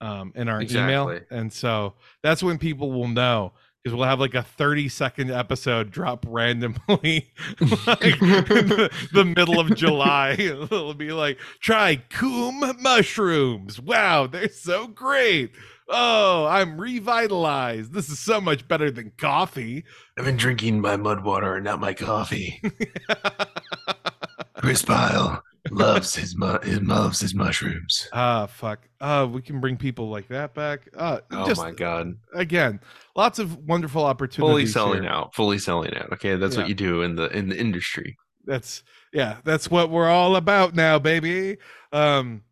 um, 0.00 0.32
in 0.34 0.48
our 0.48 0.62
email. 0.62 1.18
And 1.30 1.52
so 1.52 1.94
that's 2.22 2.42
when 2.42 2.58
people 2.58 2.90
will 2.90 3.08
know 3.08 3.52
because 3.82 3.96
we'll 3.96 4.06
have 4.06 4.20
like 4.20 4.34
a 4.34 4.42
30 4.42 4.88
second 4.88 5.30
episode 5.30 5.90
drop 5.90 6.24
randomly 6.28 6.78
like 7.86 8.20
in 8.20 8.68
the, 8.68 8.90
the 9.12 9.24
middle 9.24 9.58
of 9.58 9.74
july. 9.74 10.30
It'll 10.38 10.94
be 10.94 11.12
like 11.12 11.38
try 11.60 11.96
coom 11.96 12.62
mushrooms. 12.80 13.80
Wow 13.80 14.26
they're 14.26 14.48
so 14.48 14.86
great 14.86 15.52
oh 15.90 16.46
i'm 16.46 16.80
revitalized 16.80 17.92
this 17.92 18.08
is 18.08 18.18
so 18.18 18.40
much 18.40 18.66
better 18.68 18.90
than 18.90 19.10
coffee 19.18 19.84
I've 20.18 20.24
been 20.24 20.36
drinking 20.36 20.80
my 20.80 20.96
mud 20.96 21.24
water 21.24 21.54
and 21.56 21.64
not 21.64 21.80
my 21.80 21.94
coffee. 21.94 22.60
Chris 24.56 24.82
Pyle 24.82 25.42
loves 25.70 26.14
his 26.14 26.36
mu- 26.36 26.58
he 26.64 26.74
loves 26.76 27.20
his 27.20 27.34
mushrooms. 27.34 28.08
ah 28.12 28.46
fuck 28.46 28.80
uh 29.00 29.26
we 29.30 29.40
can 29.42 29.60
bring 29.60 29.76
people 29.76 30.08
like 30.10 30.28
that 30.28 30.54
back 30.54 30.88
uh 30.96 31.20
Oh 31.30 31.46
just 31.46 31.60
my 31.60 31.70
god. 31.70 32.14
again 32.34 32.80
lots 33.16 33.38
of 33.38 33.56
wonderful 33.66 34.04
opportunities 34.04 34.50
Fully 34.52 34.66
selling 34.66 35.02
here. 35.02 35.12
out. 35.12 35.34
Fully 35.34 35.58
selling 35.58 35.94
out. 35.94 36.12
Okay, 36.14 36.36
that's 36.36 36.54
Yeah. 36.56 36.62
what 36.62 36.68
you 36.68 36.74
do 36.74 37.02
in 37.02 37.16
the 37.16 37.28
in 37.36 37.48
the 37.48 37.58
industry. 37.58 38.16
that's 38.44 38.82
yeah 39.12 39.36
that's 39.44 39.70
what 39.70 39.90
we're 39.90 40.08
all 40.08 40.36
about 40.36 40.74
now 40.74 40.98
baby 40.98 41.56
um 41.92 42.42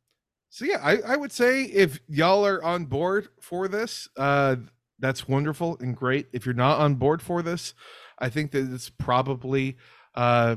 so 0.50 0.64
yeah 0.64 0.78
i 0.82 0.98
i 1.06 1.16
would 1.16 1.32
say 1.32 1.62
if 1.64 2.00
y'all 2.08 2.46
are 2.46 2.62
on 2.62 2.84
board 2.84 3.28
for 3.40 3.68
this 3.68 4.08
uh 4.16 4.56
that's 5.00 5.28
wonderful 5.28 5.76
and 5.80 5.96
great. 5.96 6.26
If 6.32 6.44
you're 6.44 6.54
not 6.54 6.80
on 6.80 6.96
board 6.96 7.22
for 7.22 7.42
this 7.42 7.74
i 8.18 8.28
think 8.28 8.50
that 8.50 8.72
it's 8.72 8.90
probably 8.90 9.76
uh 10.14 10.56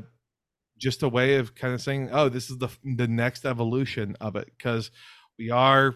just 0.78 1.02
a 1.02 1.08
way 1.08 1.36
of 1.36 1.54
kind 1.54 1.74
of 1.74 1.80
saying 1.80 2.10
oh 2.12 2.28
this 2.28 2.50
is 2.50 2.58
the 2.58 2.68
the 2.96 3.06
next 3.06 3.44
evolution 3.44 4.16
of 4.20 4.34
it 4.34 4.50
because 4.56 4.90
we 5.38 5.50
are 5.50 5.94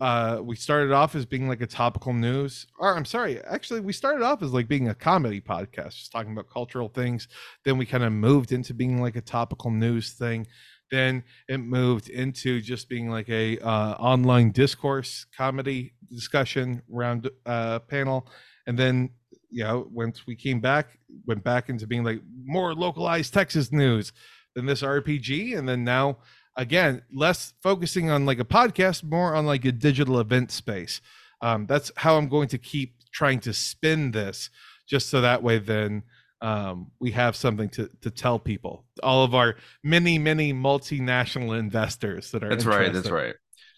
uh 0.00 0.38
we 0.42 0.54
started 0.54 0.92
off 0.92 1.14
as 1.14 1.24
being 1.24 1.48
like 1.48 1.62
a 1.62 1.66
topical 1.66 2.12
news 2.12 2.66
or 2.78 2.94
i'm 2.94 3.06
sorry 3.06 3.42
actually 3.44 3.80
we 3.80 3.92
started 3.92 4.22
off 4.22 4.42
as 4.42 4.52
like 4.52 4.68
being 4.68 4.88
a 4.88 4.94
comedy 4.94 5.40
podcast 5.40 5.96
just 5.96 6.12
talking 6.12 6.32
about 6.32 6.50
cultural 6.50 6.88
things. 6.88 7.26
Then 7.64 7.78
we 7.78 7.86
kind 7.86 8.04
of 8.04 8.12
moved 8.12 8.52
into 8.52 8.74
being 8.74 9.00
like 9.00 9.16
a 9.16 9.22
topical 9.22 9.70
news 9.70 10.12
thing 10.12 10.46
then 10.92 11.24
it 11.48 11.58
moved 11.58 12.08
into 12.08 12.60
just 12.60 12.88
being 12.88 13.08
like 13.08 13.28
a 13.28 13.58
uh, 13.58 13.94
online 13.94 14.52
discourse 14.52 15.26
comedy 15.36 15.94
discussion 16.08 16.82
round 16.88 17.28
uh, 17.46 17.80
panel. 17.80 18.28
And 18.66 18.78
then 18.78 19.10
you 19.52 19.62
know 19.62 19.86
once 19.92 20.26
we 20.26 20.34
came 20.34 20.60
back 20.60 20.98
went 21.26 21.44
back 21.44 21.68
into 21.68 21.86
being 21.86 22.02
like 22.02 22.20
more 22.44 22.74
localized 22.74 23.34
texas 23.34 23.70
news 23.70 24.12
than 24.54 24.64
this 24.66 24.82
rpg 24.82 25.56
and 25.56 25.68
then 25.68 25.84
now 25.84 26.16
again 26.56 27.02
less 27.12 27.52
focusing 27.62 28.10
on 28.10 28.24
like 28.24 28.40
a 28.40 28.44
podcast 28.44 29.04
more 29.04 29.34
on 29.34 29.44
like 29.46 29.64
a 29.64 29.72
digital 29.72 30.18
event 30.18 30.50
space. 30.50 31.00
Um, 31.42 31.66
that's 31.66 31.92
how 31.96 32.16
i'm 32.16 32.28
going 32.28 32.48
to 32.48 32.58
keep 32.58 32.94
trying 33.12 33.40
to 33.40 33.52
spin 33.52 34.12
this 34.12 34.48
just 34.88 35.10
so 35.10 35.20
that 35.20 35.42
way 35.42 35.58
then 35.58 36.02
um, 36.42 36.90
we 37.00 37.12
have 37.12 37.36
something 37.36 37.68
to, 37.70 37.88
to 38.02 38.10
tell 38.10 38.38
people 38.38 38.84
all 39.02 39.24
of 39.24 39.34
our 39.34 39.54
many 39.84 40.18
many 40.18 40.52
multinational 40.52 41.58
investors 41.58 42.32
that 42.32 42.42
are 42.42 42.50
That's 42.50 42.64
right. 42.64 42.92
That's 42.92 43.10
right. 43.10 43.34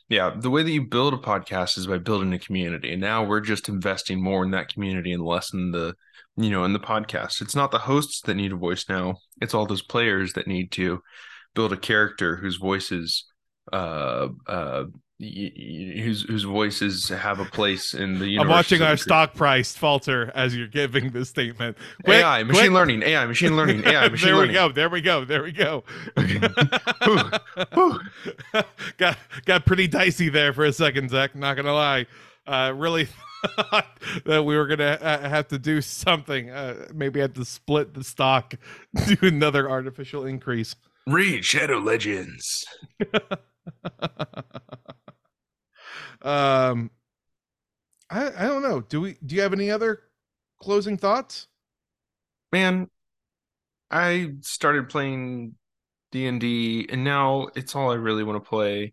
Yeah, 0.09 0.35
the 0.39 0.51
way 0.51 0.63
that 0.63 0.71
you 0.71 0.87
build 0.87 1.15
a 1.15 1.19
podcast 1.19 1.79
is 1.79 1.87
by 1.87 1.99
building 1.99 2.33
a 2.35 2.39
community. 2.39 2.93
And 2.93 3.01
now 3.01 3.25
we're 3.25 3.41
just 3.41 3.69
investing 3.69 4.23
more 4.23 4.45
in 4.45 4.51
that 4.51 4.73
community 4.73 5.13
and 5.13 5.23
less 5.23 5.53
in 5.55 5.71
the, 5.71 5.95
you 6.37 6.51
know, 6.51 6.65
in 6.65 6.75
the 6.75 6.81
podcast. 6.81 7.41
It's 7.41 7.55
not 7.55 7.71
the 7.71 7.79
hosts 7.79 8.21
that 8.23 8.35
need 8.35 8.53
a 8.53 8.57
voice 8.57 8.87
now. 8.89 9.17
It's 9.41 9.55
all 9.55 9.67
those 9.67 9.83
players 9.83 10.35
that 10.35 10.47
need 10.47 10.73
to 10.73 11.01
build 11.55 11.73
a 11.73 11.77
character 11.77 12.37
whose 12.37 12.57
voices 12.57 13.25
uh 13.73 14.29
uh 14.47 14.85
whose 16.03 16.23
whose 16.23 16.43
voices 16.45 17.09
have 17.09 17.39
a 17.41 17.45
place 17.45 17.95
in 17.95 18.19
the 18.19 18.27
universe. 18.29 18.45
i'm 18.45 18.51
watching 18.51 18.83
our 18.83 18.97
stock 18.97 19.35
price 19.35 19.77
falter 19.77 20.31
as 20.35 20.57
you're 20.57 20.67
giving 20.69 21.11
this 21.11 21.29
statement 21.31 21.77
Quick, 22.05 22.23
AI, 22.23 22.43
machine 22.43 22.61
quick. 22.63 22.73
learning, 22.73 23.03
AI, 23.03 23.27
machine 23.27 23.57
learning, 23.57 23.85
AI, 23.87 24.09
machine 24.11 24.27
there 24.29 24.37
learning. 24.37 24.49
we 24.51 24.55
go 24.55 24.69
there 24.73 24.89
we 24.89 25.01
go 25.01 25.25
there 25.25 25.43
we 25.43 25.53
go 25.53 25.85
Whew. 27.75 28.01
got 28.99 29.19
got 29.45 29.67
pretty 29.67 29.87
dicey 29.89 30.29
there 30.29 30.53
for 30.53 30.65
a 30.65 30.73
second 30.73 31.11
zach 31.11 31.35
not 31.35 31.57
gonna 31.57 31.73
lie 31.75 32.07
uh 32.47 32.73
really 32.75 33.09
thought 33.57 33.99
that 34.25 34.43
we 34.45 34.57
were 34.57 34.67
gonna 34.67 34.99
uh, 35.01 35.29
have 35.29 35.49
to 35.49 35.59
do 35.59 35.81
something 35.83 36.51
uh, 36.51 36.87
maybe 36.95 37.21
have 37.21 37.35
to 37.35 37.45
split 37.45 37.93
the 37.95 38.03
stock 38.05 38.55
do 39.07 39.17
another 39.23 39.69
artificial 39.71 40.25
increase 40.25 40.75
Raid 41.07 41.45
Shadow 41.45 41.77
Legends. 41.81 42.65
Um 46.25 46.91
I, 48.11 48.27
I 48.29 48.47
don't 48.49 48.63
know. 48.63 48.81
Do 48.81 49.01
we 49.01 49.17
do 49.25 49.35
you 49.35 49.43
have 49.43 49.53
any 49.53 49.71
other 49.71 50.03
closing 50.61 50.97
thoughts? 50.97 51.47
Man 52.53 52.89
i 53.95 54.33
started 54.41 54.89
playing 54.89 55.55
d&d 56.13 56.87
and 56.91 57.05
now 57.05 57.49
it's 57.55 57.75
all 57.75 57.91
i 57.91 57.95
really 57.95 58.25
want 58.25 58.43
to 58.43 58.49
play 58.49 58.93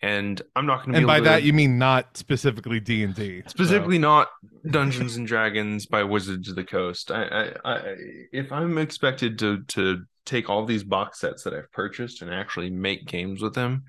and 0.00 0.40
i'm 0.56 0.66
not 0.66 0.78
going 0.78 0.86
to 0.86 0.92
be 0.92 0.98
and 0.98 1.06
by 1.06 1.18
to 1.18 1.24
that 1.24 1.42
you 1.42 1.52
mean 1.52 1.78
not 1.78 2.16
specifically 2.16 2.80
d&d 2.80 3.42
so- 3.42 3.48
specifically 3.48 3.98
not 3.98 4.28
dungeons 4.70 5.16
and 5.16 5.26
dragons 5.26 5.86
by 5.86 6.02
wizards 6.02 6.48
of 6.48 6.56
the 6.56 6.64
coast. 6.64 7.10
I, 7.10 7.52
I 7.64 7.72
i 7.74 7.94
if 8.32 8.50
i'm 8.52 8.78
expected 8.78 9.38
to 9.40 9.62
to 9.64 10.04
take 10.24 10.48
all 10.48 10.64
these 10.64 10.84
box 10.84 11.20
sets 11.20 11.44
that 11.44 11.54
i've 11.54 11.70
purchased 11.72 12.22
and 12.22 12.32
actually 12.32 12.70
make 12.70 13.06
games 13.06 13.42
with 13.42 13.54
them 13.54 13.84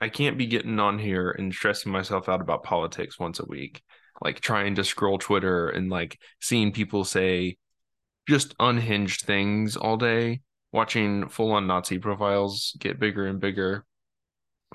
i 0.00 0.08
can't 0.08 0.38
be 0.38 0.46
getting 0.46 0.78
on 0.78 0.98
here 0.98 1.30
and 1.30 1.52
stressing 1.52 1.92
myself 1.92 2.28
out 2.28 2.40
about 2.40 2.62
politics 2.62 3.18
once 3.18 3.40
a 3.40 3.46
week 3.46 3.82
like 4.22 4.40
trying 4.40 4.74
to 4.74 4.84
scroll 4.84 5.18
twitter 5.18 5.68
and 5.68 5.90
like 5.90 6.18
seeing 6.40 6.72
people 6.72 7.04
say 7.04 7.56
just 8.28 8.54
unhinged 8.58 9.22
things 9.22 9.76
all 9.76 9.96
day, 9.96 10.40
watching 10.72 11.28
full 11.28 11.52
on 11.52 11.66
Nazi 11.66 11.98
profiles 11.98 12.76
get 12.78 12.98
bigger 12.98 13.26
and 13.26 13.40
bigger 13.40 13.84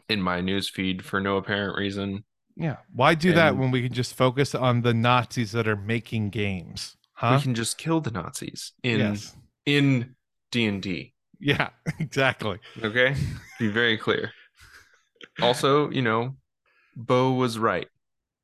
in 0.07 0.22
my 0.22 0.41
news 0.41 0.70
feed 0.70 1.03
for 1.03 1.20
no 1.20 1.38
apparent 1.38 1.78
reason. 1.78 2.24
Yeah. 2.55 2.78
Why 2.93 3.15
do 3.15 3.34
that 3.34 3.57
when 3.57 3.72
we 3.72 3.82
can 3.82 3.93
just 3.93 4.15
focus 4.15 4.53
on 4.53 4.82
the 4.82 4.93
Nazis 4.93 5.51
that 5.53 5.67
are 5.67 5.76
making 5.76 6.30
games? 6.30 6.95
Huh? 7.13 7.36
We 7.38 7.43
can 7.43 7.55
just 7.55 7.78
kill 7.78 8.01
the 8.01 8.11
Nazis 8.11 8.74
in 8.84 8.99
yes. 8.99 9.36
in 9.65 10.15
D 10.51 10.65
and 10.65 10.82
D. 10.82 11.13
Yeah, 11.39 11.70
exactly. 11.99 12.59
Okay, 12.82 13.15
be 13.59 13.67
very 13.67 13.97
clear. 13.97 14.32
Also, 15.41 15.89
you 15.89 16.01
know, 16.01 16.35
Bo 16.95 17.33
was 17.33 17.57
right. 17.57 17.87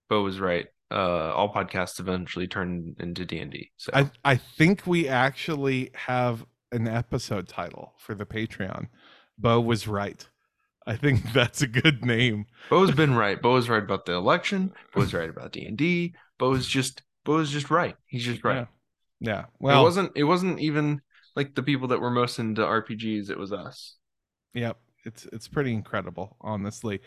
Bo 0.10 0.24
was 0.24 0.40
right. 0.40 0.68
Uh, 0.92 1.34
all 1.34 1.52
podcasts 1.52 2.00
eventually 2.00 2.48
turn 2.48 2.96
into 3.00 3.26
D 3.26 3.40
and 3.40 3.52
D. 3.52 3.72
So 3.78 3.92
I, 3.94 4.12
I 4.24 4.36
think 4.36 4.86
we 4.86 5.08
actually 5.08 5.92
have 5.94 6.46
an 6.72 6.88
episode 6.88 7.48
title 7.48 7.94
for 7.98 8.14
the 8.14 8.26
Patreon. 8.26 8.88
Bo 9.38 9.60
was 9.60 9.88
right. 9.88 10.28
I 10.86 10.96
think 10.96 11.32
that's 11.34 11.62
a 11.62 11.68
good 11.68 12.06
name. 12.06 12.46
Bo's 12.70 12.92
been 12.92 13.16
right. 13.16 13.42
Bo 13.42 13.54
was 13.54 13.70
right 13.70 13.84
about 13.84 14.06
the 14.06 14.14
election. 14.14 14.74
Bo 14.94 15.02
was 15.02 15.14
right 15.14 15.30
about 15.30 15.52
D 15.52 15.66
and 15.66 15.78
D. 15.78 16.14
Bo's 16.38 16.68
just 16.68 17.02
Bo's 17.24 17.52
just 17.52 17.72
right. 17.72 17.96
He's 18.06 18.24
just 18.24 18.44
right. 18.44 18.68
Yeah. 19.20 19.46
Yeah. 19.62 19.80
it 19.80 19.82
wasn't. 19.82 20.12
It 20.16 20.24
wasn't 20.24 20.60
even 20.60 21.02
like 21.36 21.56
the 21.56 21.64
people 21.64 21.88
that 21.90 22.02
were 22.02 22.12
most 22.12 22.40
into 22.40 22.62
RPGs. 22.62 23.30
It 23.30 23.40
was 23.40 23.52
us. 23.52 23.96
Yep. 24.54 24.78
It's 25.06 25.26
it's 25.34 25.48
pretty 25.48 25.74
incredible, 25.74 26.38
honestly, 26.42 27.02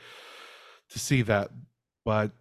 to 0.90 0.98
see 0.98 1.22
that. 1.22 1.50
But 2.04 2.32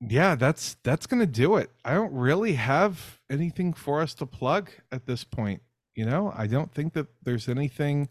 yeah, 0.00 0.34
that's 0.36 0.76
that's 0.84 1.06
gonna 1.06 1.26
do 1.26 1.56
it. 1.56 1.70
I 1.84 1.94
don't 1.94 2.12
really 2.14 2.54
have 2.54 3.20
anything 3.30 3.74
for 3.74 4.02
us 4.02 4.14
to 4.16 4.26
plug 4.26 4.70
at 4.92 5.06
this 5.06 5.24
point. 5.24 5.62
You 5.94 6.06
know, 6.06 6.32
I 6.36 6.46
don't 6.46 6.72
think 6.72 6.94
that 6.94 7.08
there's 7.22 7.48
anything 7.48 8.08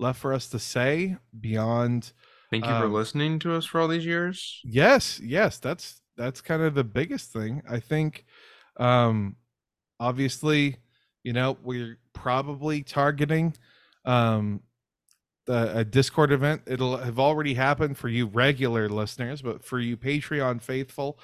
left 0.00 0.20
for 0.20 0.32
us 0.32 0.48
to 0.50 0.58
say 0.58 1.16
beyond 1.40 2.12
Thank 2.50 2.68
you 2.68 2.74
for 2.74 2.88
Um, 2.88 2.88
listening 2.88 3.38
to 3.40 3.52
us 3.54 3.66
for 3.66 3.82
all 3.82 3.88
these 3.88 4.06
years. 4.06 4.64
yes, 4.64 5.20
yes, 5.20 5.58
that's 5.58 6.00
that's 6.16 6.40
kind 6.40 6.62
of 6.62 6.74
the 6.74 6.84
biggest 6.84 7.32
thing. 7.32 7.62
I 7.68 7.80
think 7.80 8.24
um 8.78 9.36
obviously, 10.00 10.78
you 11.24 11.32
know, 11.32 11.58
we're 11.62 11.98
probably 12.14 12.82
targeting 12.82 13.54
um 14.04 14.62
a 15.48 15.84
Discord 15.84 16.32
event. 16.32 16.62
It'll 16.66 16.96
have 16.96 17.18
already 17.18 17.54
happened 17.54 17.98
for 17.98 18.08
you 18.08 18.26
regular 18.26 18.88
listeners, 18.88 19.42
but 19.42 19.64
for 19.64 19.78
you 19.78 19.96
Patreon 19.96 20.62
faithful, 20.62 21.18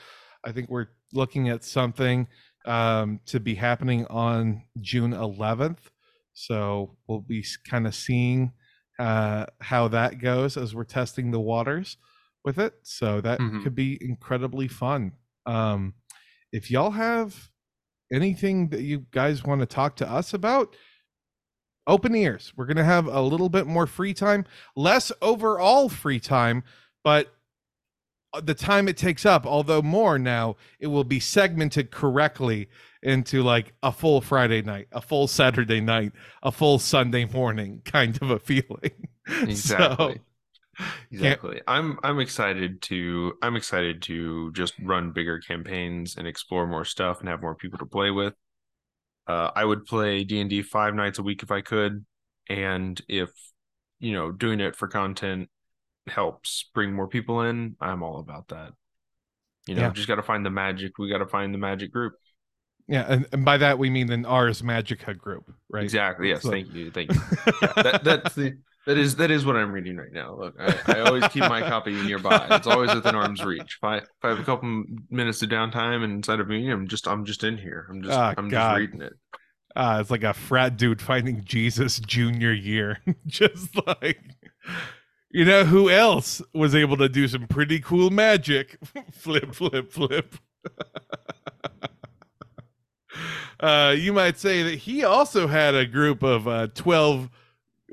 I 0.44 0.52
think 0.52 0.68
we're 0.68 0.88
looking 1.12 1.48
at 1.48 1.64
something 1.64 2.28
um, 2.66 3.20
to 3.26 3.40
be 3.40 3.54
happening 3.54 4.06
on 4.06 4.62
June 4.80 5.12
11th. 5.12 5.90
So 6.34 6.96
we'll 7.06 7.20
be 7.20 7.44
kind 7.68 7.86
of 7.86 7.94
seeing 7.94 8.52
uh, 8.98 9.46
how 9.60 9.88
that 9.88 10.18
goes 10.18 10.56
as 10.58 10.74
we're 10.74 10.84
testing 10.84 11.30
the 11.30 11.40
waters 11.40 11.96
with 12.44 12.58
it. 12.58 12.74
So 12.82 13.20
that 13.22 13.38
Mhm. 13.40 13.62
could 13.62 13.74
be 13.74 13.98
incredibly 14.02 14.68
fun. 14.68 15.12
Um, 15.46 15.94
if 16.52 16.70
y'all 16.70 16.90
have 16.90 17.48
anything 18.12 18.68
that 18.68 18.82
you 18.82 19.06
guys 19.10 19.42
want 19.44 19.60
to 19.60 19.66
talk 19.66 19.96
to 19.96 20.10
us 20.10 20.34
about, 20.34 20.76
open 21.86 22.14
ears. 22.14 22.52
We're 22.56 22.66
going 22.66 22.76
to 22.76 22.84
have 22.84 23.06
a 23.06 23.20
little 23.20 23.48
bit 23.48 23.66
more 23.66 23.86
free 23.86 24.14
time, 24.14 24.44
less 24.76 25.12
overall 25.20 25.88
free 25.88 26.20
time, 26.20 26.62
but 27.02 27.34
uh, 28.32 28.40
the 28.40 28.54
time 28.54 28.88
it 28.88 28.96
takes 28.96 29.26
up, 29.26 29.46
although 29.46 29.82
more 29.82 30.18
now, 30.18 30.56
it 30.78 30.86
will 30.86 31.04
be 31.04 31.20
segmented 31.20 31.90
correctly 31.90 32.68
into 33.02 33.42
like 33.42 33.72
a 33.82 33.92
full 33.92 34.20
Friday 34.20 34.62
night, 34.62 34.88
a 34.92 35.00
full 35.00 35.26
Saturday 35.26 35.80
night, 35.80 36.12
a 36.42 36.52
full 36.52 36.78
Sunday 36.78 37.24
morning 37.24 37.82
kind 37.84 38.20
of 38.22 38.30
a 38.30 38.38
feeling. 38.38 39.08
Exactly. 39.26 40.14
So, 40.14 40.20
Exactly. 41.10 41.60
I'm 41.66 41.98
I'm 42.02 42.20
excited 42.20 42.80
to 42.82 43.34
I'm 43.42 43.56
excited 43.56 44.02
to 44.02 44.50
just 44.52 44.74
run 44.82 45.12
bigger 45.12 45.38
campaigns 45.38 46.16
and 46.16 46.26
explore 46.26 46.66
more 46.66 46.84
stuff 46.84 47.20
and 47.20 47.28
have 47.28 47.42
more 47.42 47.54
people 47.54 47.78
to 47.78 47.86
play 47.86 48.10
with. 48.10 48.34
Uh, 49.30 49.50
I 49.54 49.64
would 49.64 49.84
play 49.86 50.24
D 50.24 50.40
and 50.40 50.50
D 50.50 50.62
five 50.62 50.94
nights 50.94 51.18
a 51.18 51.22
week 51.22 51.42
if 51.42 51.50
I 51.50 51.60
could, 51.60 52.04
and 52.48 53.00
if 53.08 53.30
you 54.00 54.12
know 54.12 54.32
doing 54.32 54.60
it 54.60 54.74
for 54.76 54.88
content 54.88 55.48
helps 56.08 56.68
bring 56.74 56.92
more 56.92 57.06
people 57.06 57.42
in, 57.42 57.76
I'm 57.80 58.02
all 58.02 58.18
about 58.18 58.48
that. 58.48 58.72
You 59.68 59.74
know, 59.76 59.82
Yeah. 59.82 59.90
just 59.92 60.08
got 60.08 60.16
to 60.16 60.22
find 60.22 60.44
the 60.44 60.50
magic. 60.50 60.98
We 60.98 61.08
got 61.10 61.18
to 61.18 61.26
find 61.26 61.54
the 61.54 61.58
magic 61.58 61.92
group. 61.92 62.14
yeah, 62.88 63.04
and, 63.08 63.26
and 63.32 63.44
by 63.44 63.56
that 63.58 63.78
we 63.78 63.88
mean 63.90 64.10
an 64.10 64.24
Ars 64.26 64.62
Magica 64.62 65.16
group, 65.16 65.44
right? 65.68 65.84
Exactly. 65.84 66.30
Yes. 66.30 66.42
So- 66.42 66.50
Thank 66.50 66.72
you. 66.74 66.90
Thank 66.90 67.12
you. 67.14 67.20
Yeah, 67.62 67.72
that, 67.82 68.00
that's 68.04 68.34
the 68.34 68.58
that 68.90 68.98
is 68.98 69.14
that 69.16 69.30
is 69.30 69.46
what 69.46 69.54
I'm 69.54 69.70
reading 69.70 69.96
right 69.96 70.12
now. 70.12 70.34
Look, 70.34 70.56
I, 70.58 70.96
I 70.96 71.00
always 71.00 71.26
keep 71.28 71.42
my 71.42 71.60
copy 71.60 71.92
nearby. 71.92 72.48
It's 72.50 72.66
always 72.66 72.92
within 72.92 73.14
arm's 73.14 73.44
reach. 73.44 73.78
If 73.80 73.84
I 73.84 73.98
if 73.98 74.04
I 74.24 74.30
have 74.30 74.40
a 74.40 74.44
couple 74.44 74.84
minutes 75.08 75.42
of 75.42 75.48
downtime 75.48 76.02
inside 76.02 76.40
of 76.40 76.48
me, 76.48 76.68
I'm 76.70 76.88
just 76.88 77.06
I'm 77.06 77.24
just 77.24 77.44
in 77.44 77.56
here. 77.56 77.86
I'm 77.88 78.02
just 78.02 78.18
Ah, 78.18 78.34
I'm 78.36 78.48
God. 78.48 78.70
just 78.70 78.78
reading 78.80 79.02
it. 79.02 79.12
Uh, 79.76 79.98
it's 80.00 80.10
like 80.10 80.24
a 80.24 80.34
frat 80.34 80.76
dude 80.76 81.00
finding 81.00 81.44
Jesus 81.44 82.00
junior 82.00 82.52
year. 82.52 82.98
Just 83.28 83.68
like, 83.86 84.18
you 85.30 85.44
know, 85.44 85.62
who 85.62 85.88
else 85.88 86.42
was 86.52 86.74
able 86.74 86.96
to 86.96 87.08
do 87.08 87.28
some 87.28 87.46
pretty 87.46 87.78
cool 87.78 88.10
magic? 88.10 88.78
flip, 89.12 89.54
flip, 89.54 89.92
flip. 89.92 90.34
uh, 93.60 93.94
you 93.96 94.12
might 94.12 94.38
say 94.38 94.64
that 94.64 94.74
he 94.74 95.04
also 95.04 95.46
had 95.46 95.76
a 95.76 95.86
group 95.86 96.24
of 96.24 96.48
uh, 96.48 96.66
12, 96.74 97.30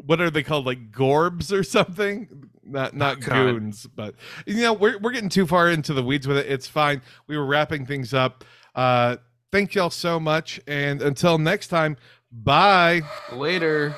what 0.06 0.22
are 0.22 0.30
they 0.30 0.44
called? 0.44 0.66
Like 0.66 0.92
gorbs 0.92 1.52
or 1.52 1.64
something? 1.64 2.50
Not 2.64 2.96
not 2.96 3.20
God. 3.22 3.34
goons, 3.34 3.88
but 3.88 4.16
you 4.46 4.62
know, 4.62 4.74
we're, 4.74 4.98
we're 5.00 5.12
getting 5.12 5.30
too 5.30 5.48
far 5.48 5.70
into 5.70 5.94
the 5.94 6.04
weeds 6.04 6.28
with 6.28 6.38
it. 6.38 6.48
It's 6.48 6.68
fine. 6.68 7.02
We 7.28 7.38
were 7.38 7.46
wrapping 7.46 7.86
things 7.86 8.14
up. 8.14 8.44
Uh, 8.76 9.18
thank 9.52 9.76
y'all 9.76 9.90
so 9.90 10.20
much. 10.20 10.60
And 10.68 11.02
until 11.02 11.38
next 11.38 11.68
time, 11.68 11.98
bye. 12.32 13.02
Later. 13.32 13.96